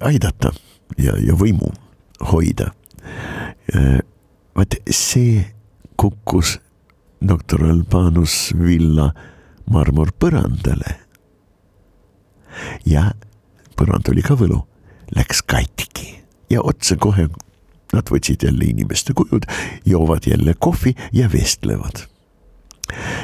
aidata 0.00 0.50
ja, 0.98 1.14
ja 1.22 1.36
võimu 1.38 1.70
hoida 2.32 2.72
äh,. 3.74 4.02
vot 4.56 4.74
see 4.90 5.46
kukkus 5.96 6.58
doktor 7.22 7.64
Albanus 7.70 8.50
villa 8.58 9.12
marmorpõrandale. 9.70 10.98
ja 12.84 13.12
põrand 13.78 14.10
oli 14.10 14.26
ka 14.26 14.34
võlu, 14.34 14.58
läks 15.14 15.42
katki 15.46 16.25
ja 16.50 16.62
otsekohe 16.62 17.28
nad 17.92 18.10
võtsid 18.10 18.42
jälle 18.46 18.64
inimeste 18.64 19.14
kujud, 19.14 19.46
joovad 19.86 20.26
jälle 20.26 20.54
kohvi 20.58 20.94
ja 21.12 21.30
vestlevad. 21.32 22.06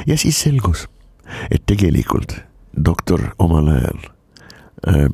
ja 0.07 0.17
siis 0.17 0.41
selgus, 0.41 0.87
et 1.51 1.63
tegelikult 1.65 2.35
doktor 2.85 3.33
omal 3.39 3.67
ajal 3.67 3.99
äh, 4.87 5.09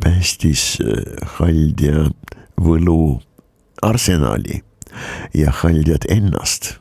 päästis 0.00 0.78
äh, 0.80 1.28
Haldja 1.38 2.08
võlu 2.60 3.20
arsenali 3.82 4.62
ja 5.34 5.52
Haldjat 5.62 6.08
ennast 6.08 6.78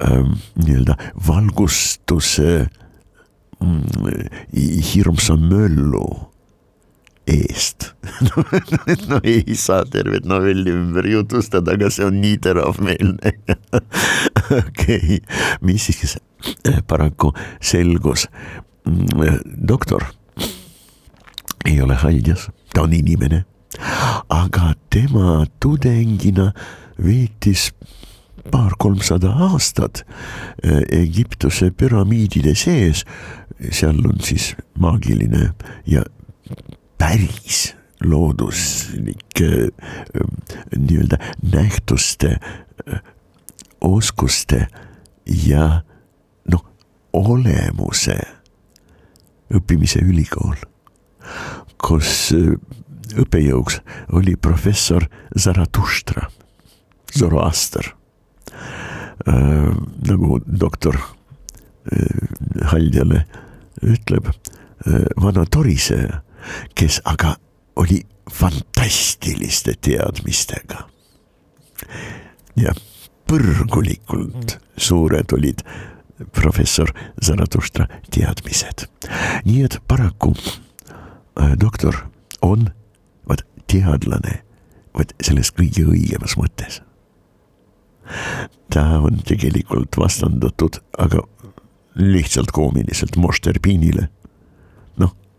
äh, 0.00 0.24
nii-öelda 0.54 0.96
valgustuse 1.26 2.68
mm, 3.60 3.82
hirmsa 4.94 5.36
möllu 5.36 6.33
eest 7.26 7.94
no, 8.28 8.44
no 9.08 9.20
ei 9.22 9.56
saa 9.56 9.84
tervet 9.88 10.26
novelli 10.28 10.72
ümber 10.74 11.06
jutustada, 11.08 11.74
aga 11.74 11.90
see 11.92 12.06
on 12.06 12.20
nii 12.20 12.38
teravmeelne 12.44 13.32
okei 14.60 15.18
okay., 15.18 15.18
mis 15.64 15.88
siis 15.88 16.18
äh, 16.68 16.82
paraku 16.86 17.32
selgus. 17.60 18.28
Mm, 18.84 19.40
doktor 19.68 20.04
ei 21.64 21.80
ole 21.80 21.96
haldjas, 21.96 22.50
ta 22.74 22.84
on 22.84 22.92
inimene, 22.92 23.44
aga 24.28 24.74
tema 24.92 25.46
tudengina 25.60 26.50
veetis 27.00 27.70
paar-kolmsada 28.52 29.32
aastat 29.48 30.04
äh, 30.04 30.82
Egiptuse 30.92 31.70
püramiidide 31.70 32.54
sees, 32.58 33.04
seal 33.70 34.04
on 34.04 34.20
siis 34.20 34.52
maagiline 34.78 35.54
ja 35.88 36.04
päris 36.98 37.74
looduslike 38.04 39.68
nii-öelda 40.76 41.18
nähtuste, 41.52 42.36
oskuste 43.80 44.66
ja 45.46 45.82
noh, 46.50 46.64
olemuse 47.12 48.18
õppimise 49.54 50.02
ülikool, 50.04 50.56
kus 51.80 52.32
õppejõuks 53.20 53.80
oli 54.16 54.36
professor 54.36 55.06
Zaratustra, 55.38 56.28
Zoroaster 57.18 57.92
äh,. 59.28 59.70
nagu 60.08 60.40
doktor 60.46 60.98
äh, 60.98 62.66
Haldjale 62.72 63.24
ütleb 63.82 64.28
äh,, 64.28 65.06
vana 65.20 65.44
toriseja 65.46 66.23
kes 66.74 67.00
aga 67.04 67.36
oli 67.76 68.02
fantastiliste 68.30 69.74
teadmistega. 69.80 70.88
ja 72.56 72.72
põrgulikult 73.28 74.58
suured 74.76 75.32
olid 75.32 75.62
professor 76.32 76.92
Zaratustra 77.24 77.86
teadmised. 78.10 78.86
nii 79.44 79.62
et 79.64 79.78
paraku 79.88 80.34
äh, 80.34 81.52
doktor 81.60 81.96
on 82.42 82.70
vaat 83.28 83.44
teadlane, 83.66 84.42
vaat 84.94 85.14
selles 85.22 85.52
kõige 85.52 85.86
õigemas 85.88 86.36
mõttes. 86.38 86.82
ta 88.70 89.00
on 89.00 89.22
tegelikult 89.26 89.96
vastandatud, 89.96 90.78
aga 90.98 91.24
lihtsalt 91.94 92.50
koomiliselt 92.52 93.16
Mošterpinile. 93.16 94.08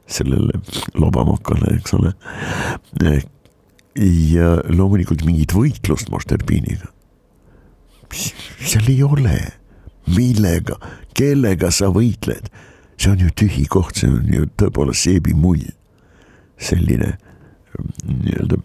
Sellele 0.08 0.60
lobamokale, 0.94 1.78
eks 1.78 1.96
ole. 1.98 2.14
ja 3.96 4.50
loomulikult 4.70 5.24
mingit 5.26 5.56
võitlust 5.56 6.12
Mošterpiniga 6.14 6.92
seal 8.16 8.90
ei 8.90 9.04
ole, 9.04 9.36
millega, 10.16 10.78
kellega 11.18 11.72
sa 11.72 11.92
võitled. 11.94 12.50
see 12.98 13.12
on 13.12 13.20
ju 13.20 13.30
tühi 13.36 13.66
koht, 13.68 13.98
see 14.00 14.10
on 14.10 14.30
ju 14.32 14.48
tõepoolest 14.58 15.08
seebimull. 15.08 15.66
selline 16.58 17.18
nii-öelda 18.08 18.58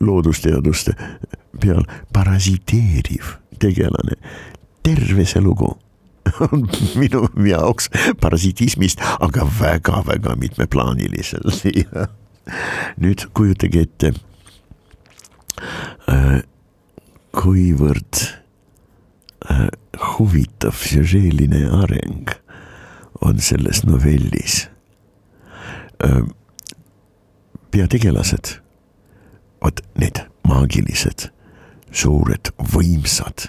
loodusteaduste 0.00 0.94
peal 1.60 1.84
parasiteeriv 2.12 3.34
tegelane, 3.60 4.16
terve 4.82 5.26
see 5.28 5.42
lugu 5.44 5.74
on 6.46 6.66
minu 6.98 7.26
jaoks 7.48 7.90
parasitismist, 8.20 9.02
aga 9.20 9.46
väga-väga 9.60 10.36
mitmeplaaniliselt 10.40 11.64
nüüd 13.02 13.26
kujutage 13.36 13.84
ette 13.86 14.12
äh,, 16.10 16.42
kuivõrd 17.34 18.20
äh, 19.50 19.68
huvitav 20.14 20.76
süžeeline 20.84 21.64
areng 21.82 22.34
on 23.24 23.40
selles 23.40 23.84
novellis 23.88 24.66
äh,. 26.04 26.22
peategelased, 27.74 28.60
vot 29.64 29.80
need 29.98 30.20
maagilised, 30.46 31.30
suured, 31.90 32.52
võimsad, 32.74 33.48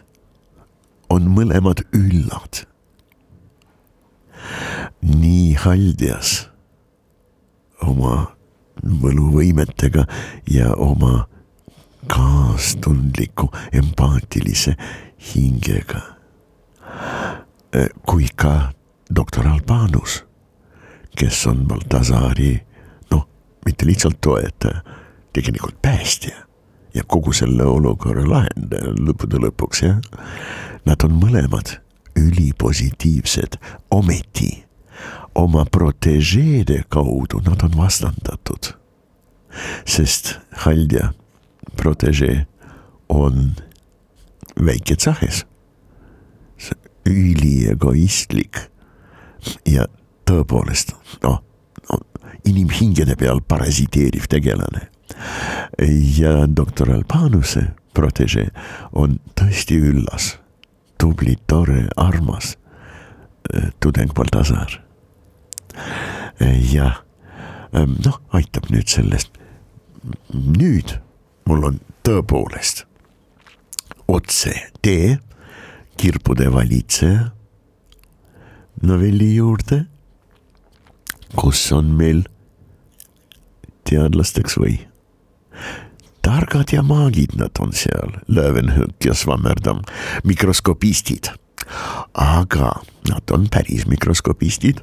on 1.10 1.30
mõlemad 1.30 1.84
üllad. 1.94 2.66
nii 5.02 5.54
Haldias 5.58 6.50
oma 7.82 8.36
võluvõimetega 8.84 10.06
ja 10.50 10.74
oma 10.76 11.28
kaastundliku 12.08 13.50
empaatilise 13.74 14.76
hingega. 15.34 16.02
kui 18.06 18.28
ka 18.36 18.72
doktor 19.16 19.48
Albanus, 19.48 20.24
kes 21.18 21.48
on 21.48 21.66
Baltasari 21.68 22.62
noh, 23.12 23.28
mitte 23.66 23.86
lihtsalt 23.86 24.22
toetaja, 24.22 24.82
tegelikult 25.34 25.82
päästja 25.82 26.46
ja 26.96 27.04
kogu 27.08 27.34
selle 27.36 27.66
olukorra 27.68 28.26
lahendaja 28.28 28.94
lõppude 29.00 29.40
lõpuks 29.44 29.84
jah. 29.84 30.00
Nad 30.86 31.04
on 31.04 31.18
mõlemad 31.20 31.78
ülipositiivsed, 32.16 33.58
ometi 33.92 34.66
oma 35.36 35.66
protežeede 35.66 36.84
kaudu 36.90 37.42
nad 37.46 37.64
on 37.64 37.78
vastandatud. 37.78 38.74
sest 39.86 40.40
Haldja 40.52 41.14
protežee 41.76 42.46
on 43.10 43.56
väike 44.56 44.96
tsahes. 44.96 45.46
üliegoistlik 47.06 48.58
ja 49.66 49.86
tõepoolest 50.26 50.96
noh 51.22 51.44
no, 51.92 52.00
inimhingede 52.46 53.16
peal 53.16 53.42
parasiteeriv 53.42 54.26
tegelane. 54.30 54.90
Ja 56.18 56.48
doktor 56.48 56.92
Albanuse 56.92 57.68
protežee 57.94 58.50
on 58.92 59.20
tõesti 59.40 59.78
üllas, 59.80 60.36
tubli, 61.00 61.38
tore, 61.48 61.88
armas 61.98 62.56
äh, 63.54 63.70
tudeng 63.80 64.14
Baltasar. 64.14 64.82
jah, 66.72 67.04
ähm, 67.76 67.96
noh, 68.06 68.20
aitab 68.32 68.70
nüüd 68.70 68.88
sellest. 68.88 69.32
nüüd 70.32 71.00
mul 71.46 71.64
on 71.64 71.80
tõepoolest 72.06 72.86
otse 74.08 74.54
tee 74.86 75.18
kirbude 75.98 76.52
valitseja 76.54 77.32
novelli 78.84 79.36
juurde, 79.36 79.86
kus 81.36 81.64
on 81.74 81.90
meil 81.98 82.26
teadlasteks 83.88 84.60
või 84.60 84.78
targad 86.26 86.74
ja 86.74 86.82
maagid 86.86 87.36
nad 87.40 87.56
on 87.62 87.74
seal, 87.76 88.18
Löwenhõk 88.28 89.06
ja 89.06 89.14
Swammerdam, 89.14 89.84
mikroskopistid. 90.26 91.32
aga 92.14 92.82
nad 93.10 93.32
on 93.32 93.48
päris 93.50 93.88
mikroskopistid 93.90 94.82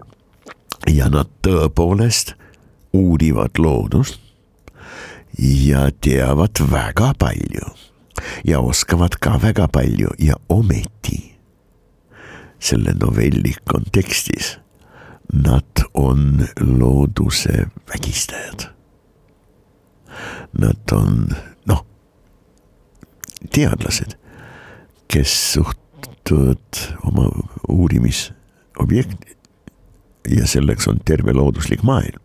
ja 0.91 1.09
nad 1.09 1.31
tõepoolest 1.47 2.35
uurivad 2.93 3.59
loodust 3.59 4.19
ja 5.39 5.91
teavad 6.01 6.59
väga 6.71 7.13
palju 7.19 7.69
ja 8.45 8.61
oskavad 8.61 9.15
ka 9.21 9.39
väga 9.43 9.69
palju 9.69 10.11
ja 10.19 10.35
ometi 10.49 11.39
selle 12.59 12.95
novelli 12.99 13.55
kontekstis 13.65 14.57
nad 15.33 15.87
on 15.95 16.49
looduse 16.61 17.67
vägistajad. 17.89 18.69
Nad 20.59 20.93
on 20.93 21.29
noh, 21.69 21.85
teadlased, 23.53 24.17
kes 25.13 25.35
suhtuvad 25.55 26.83
oma 27.09 27.29
uurimisobjekti 27.69 29.37
ja 30.37 30.47
selleks 30.47 30.89
on 30.89 31.01
terve 31.05 31.35
looduslik 31.35 31.83
maailm 31.83 32.21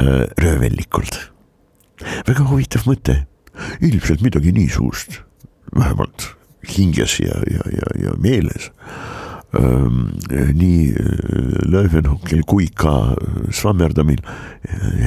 äh, 0.00 0.24
röövellikult 0.40 1.34
väga 2.28 2.46
huvitav 2.48 2.86
mõte, 2.88 3.18
ilmselt 3.84 4.24
midagi 4.24 4.52
niisugust, 4.54 5.20
vähemalt 5.74 6.30
hinges 6.74 7.18
ja, 7.20 7.36
ja, 7.50 7.66
ja, 7.70 7.90
ja 8.06 8.14
meeles. 8.20 8.70
Nii 9.54 10.90
äh, 10.90 11.70
Löwenhockel 11.70 12.42
kui 12.46 12.66
ka 12.74 13.14
Swammerdamil 13.54 14.20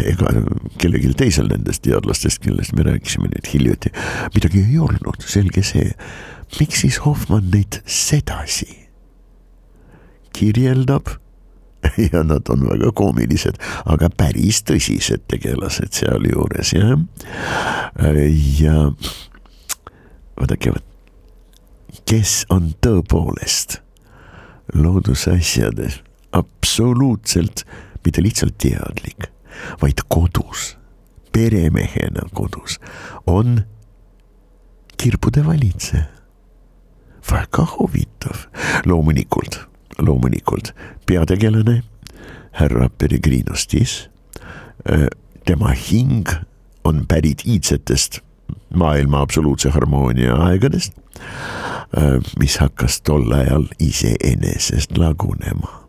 ega 0.05 0.31
kellelgi 0.79 1.13
teisel 1.17 1.49
nendest 1.51 1.83
teadlastest, 1.87 2.41
kellest 2.43 2.75
me 2.77 2.85
rääkisime 2.87 3.29
nüüd 3.31 3.51
hiljuti, 3.51 3.91
midagi 4.35 4.63
ei 4.63 4.79
olnud, 4.79 5.23
selge 5.25 5.63
see. 5.65 5.91
miks 6.59 6.83
siis 6.85 7.01
Hoffmann 7.03 7.49
neid 7.51 7.81
sedasi 7.83 8.69
kirjeldab 10.37 11.09
ja 12.11 12.23
nad 12.23 12.49
on 12.49 12.63
väga 12.69 12.91
koomilised, 12.95 13.57
aga 13.85 14.09
päris 14.17 14.61
tõsised 14.67 15.25
tegelased 15.27 15.91
sealjuures 15.97 16.73
jah. 16.77 16.95
ja 18.59 18.77
vaadake, 20.37 20.73
kes 22.07 22.45
on 22.53 22.71
tõepoolest 22.85 23.81
loodusasjades 24.73 26.01
absoluutselt 26.31 27.63
mitte 28.05 28.23
lihtsalt 28.23 28.57
teadlik, 28.57 29.29
vaid 29.81 30.03
kodus, 30.07 30.77
peremehena 31.31 32.27
kodus, 32.33 32.79
on 33.27 33.61
kirbude 34.97 35.45
valitseja. 35.45 36.03
väga 37.31 37.65
huvitav, 37.79 38.47
loomulikult 38.85 39.67
loomulikult 39.97 40.73
peategelane, 41.05 41.83
härra 42.51 42.89
Peregrinostis. 42.89 44.09
Äh, 44.91 45.07
tema 45.45 45.73
hing 45.73 46.27
on 46.83 47.05
pärit 47.07 47.45
iidsetest 47.45 48.21
maailma 48.75 49.21
absoluutse 49.21 49.69
harmoonia 49.69 50.35
aegadest, 50.35 50.93
äh, 51.97 52.17
mis 52.39 52.57
hakkas 52.57 53.01
tol 53.01 53.31
ajal 53.31 53.67
iseenesest 53.79 54.97
lagunema. 54.97 55.87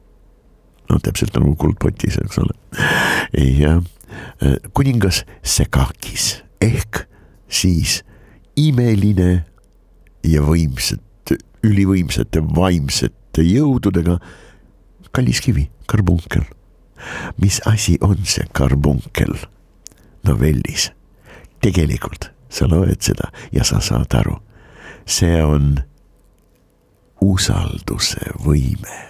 no 0.88 0.96
täpselt 1.04 1.34
nagu 1.36 1.52
kuldpotis, 1.56 2.16
eks 2.24 2.38
ole. 2.38 2.54
ja 3.58 3.76
äh, 3.76 4.56
kuningas 4.72 5.24
Sekakis 5.42 6.42
ehk 6.60 7.04
siis 7.48 8.02
imeline 8.56 9.44
ja 10.24 10.42
võimsate, 10.42 11.38
ülivõimsate 11.62 12.42
vaimsete 12.54 13.42
jõududega. 13.42 14.18
kallis 15.12 15.40
kivi, 15.40 15.70
karbunkel. 15.86 16.44
mis 17.42 17.60
asi 17.66 17.98
on 18.00 18.24
see 18.24 18.46
karbunkel 18.52 19.36
novellis? 20.24 20.92
tegelikult 21.60 22.37
sa 22.48 22.68
loed 22.70 23.02
seda 23.04 23.32
ja 23.52 23.64
sa 23.64 23.80
saad 23.80 24.14
aru, 24.14 24.38
see 25.06 25.42
on 25.44 25.76
usalduse 27.20 28.32
võime. 28.44 29.04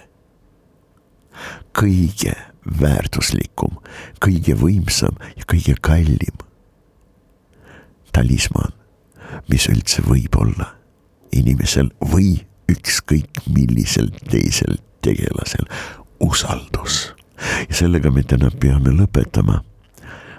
kõige 1.79 2.33
väärtuslikum, 2.81 3.77
kõige 4.19 4.55
võimsam 4.59 5.15
ja 5.37 5.45
kõige 5.47 5.77
kallim 5.81 6.41
talismann, 8.11 8.73
mis 9.47 9.69
üldse 9.71 10.03
võib 10.03 10.35
olla 10.35 10.73
inimesel 11.31 11.91
või 12.11 12.41
ükskõik 12.69 13.45
millisel 13.47 14.09
teisel 14.29 14.79
tegelasel 15.05 15.69
usaldus. 16.19 17.13
ja 17.69 17.75
sellega 17.75 18.11
me 18.11 18.23
täna 18.23 18.51
peame 18.51 18.91
lõpetama. 18.91 19.61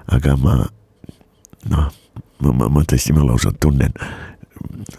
aga 0.06 0.36
ma, 0.36 0.66
noh, 1.70 1.92
ma, 2.40 2.52
ma, 2.52 2.68
ma 2.68 2.84
tõesti, 2.84 3.14
ma 3.16 3.24
lausa 3.26 3.52
tunnen 3.60 3.92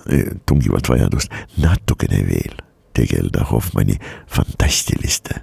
eh, 0.09 0.33
tungivat 0.45 0.89
vajadust 0.89 1.31
natukene 1.61 2.23
veel 2.27 2.59
tegeleda 2.93 3.45
Hoffmanni 3.51 3.95
fantastiliste 4.27 5.41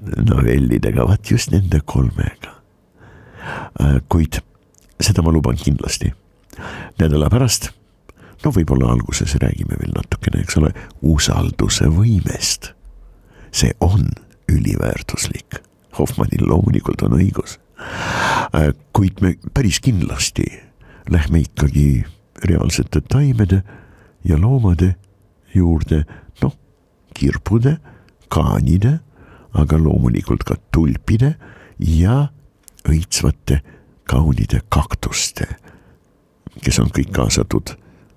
novellidega, 0.00 1.04
vaat 1.08 1.30
just 1.30 1.52
nende 1.52 1.80
kolmega. 1.84 2.54
Äh, 3.80 4.00
kuid 4.08 4.40
seda 5.00 5.22
ma 5.22 5.32
luban 5.32 5.56
kindlasti. 5.60 6.12
nädala 7.00 7.30
pärast, 7.32 7.70
no 8.44 8.50
võib-olla 8.52 8.90
alguses 8.92 9.32
räägime 9.40 9.78
veel 9.80 9.94
natukene, 9.94 10.42
eks 10.42 10.58
ole, 10.60 10.72
usalduse 11.00 11.88
võimest. 11.88 12.74
see 13.52 13.72
on 13.80 14.08
üliväärtuslik, 14.48 15.60
Hoffmannil 15.98 16.46
loomulikult 16.46 17.02
on 17.02 17.16
õigus. 17.18 17.58
Äh, 18.54 18.74
kuid 18.92 19.20
me 19.20 19.36
päris 19.54 19.80
kindlasti 19.80 20.44
lähme 21.10 21.40
ikkagi 21.44 22.04
reaalsete 22.44 23.00
taimede 23.00 23.62
ja 24.24 24.40
loomade 24.40 24.94
juurde, 25.54 26.04
noh, 26.42 26.54
kirbude, 27.14 27.76
kaanide, 28.28 28.98
aga 29.52 29.78
loomulikult 29.78 30.44
ka 30.46 30.56
tulpide 30.72 31.34
ja 31.78 32.28
õitsvate 32.88 33.60
kaunide 34.10 34.62
kaktuste, 34.68 35.48
kes 36.62 36.78
on 36.82 36.90
kõik 36.94 37.12
kaasatud 37.14 37.74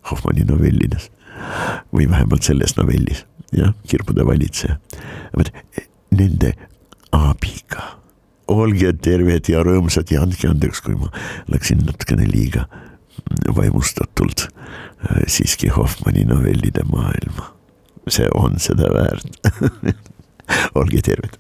Hoffmanni 0.10 0.44
novellides 0.44 1.10
või 1.96 2.10
vähemalt 2.12 2.44
selles 2.44 2.76
novellis, 2.78 3.24
jah, 3.56 3.74
kirbude 3.88 4.26
valitseja. 4.28 4.78
vot 5.38 5.50
nende 6.12 6.54
abiga 7.12 8.03
olge 8.48 8.94
terved 9.04 9.50
ja 9.50 9.64
rõõmsad 9.64 10.12
ja 10.12 10.24
andke 10.24 10.50
andeks, 10.50 10.82
kui 10.84 10.96
ma 11.00 11.10
läksin 11.52 11.84
natukene 11.88 12.28
liiga 12.30 12.68
vaimustatult 13.56 14.48
äh, 14.48 15.24
siiski 15.28 15.72
Hoffmanni 15.74 16.26
novellide 16.28 16.84
maailma. 16.90 17.54
see 18.08 18.28
on 18.36 18.60
seda 18.60 18.90
väärt 18.92 19.96
olge 20.80 21.02
terved. 21.02 21.40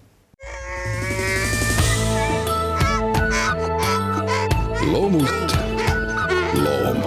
loomult 4.91 5.57
loom 6.53 7.03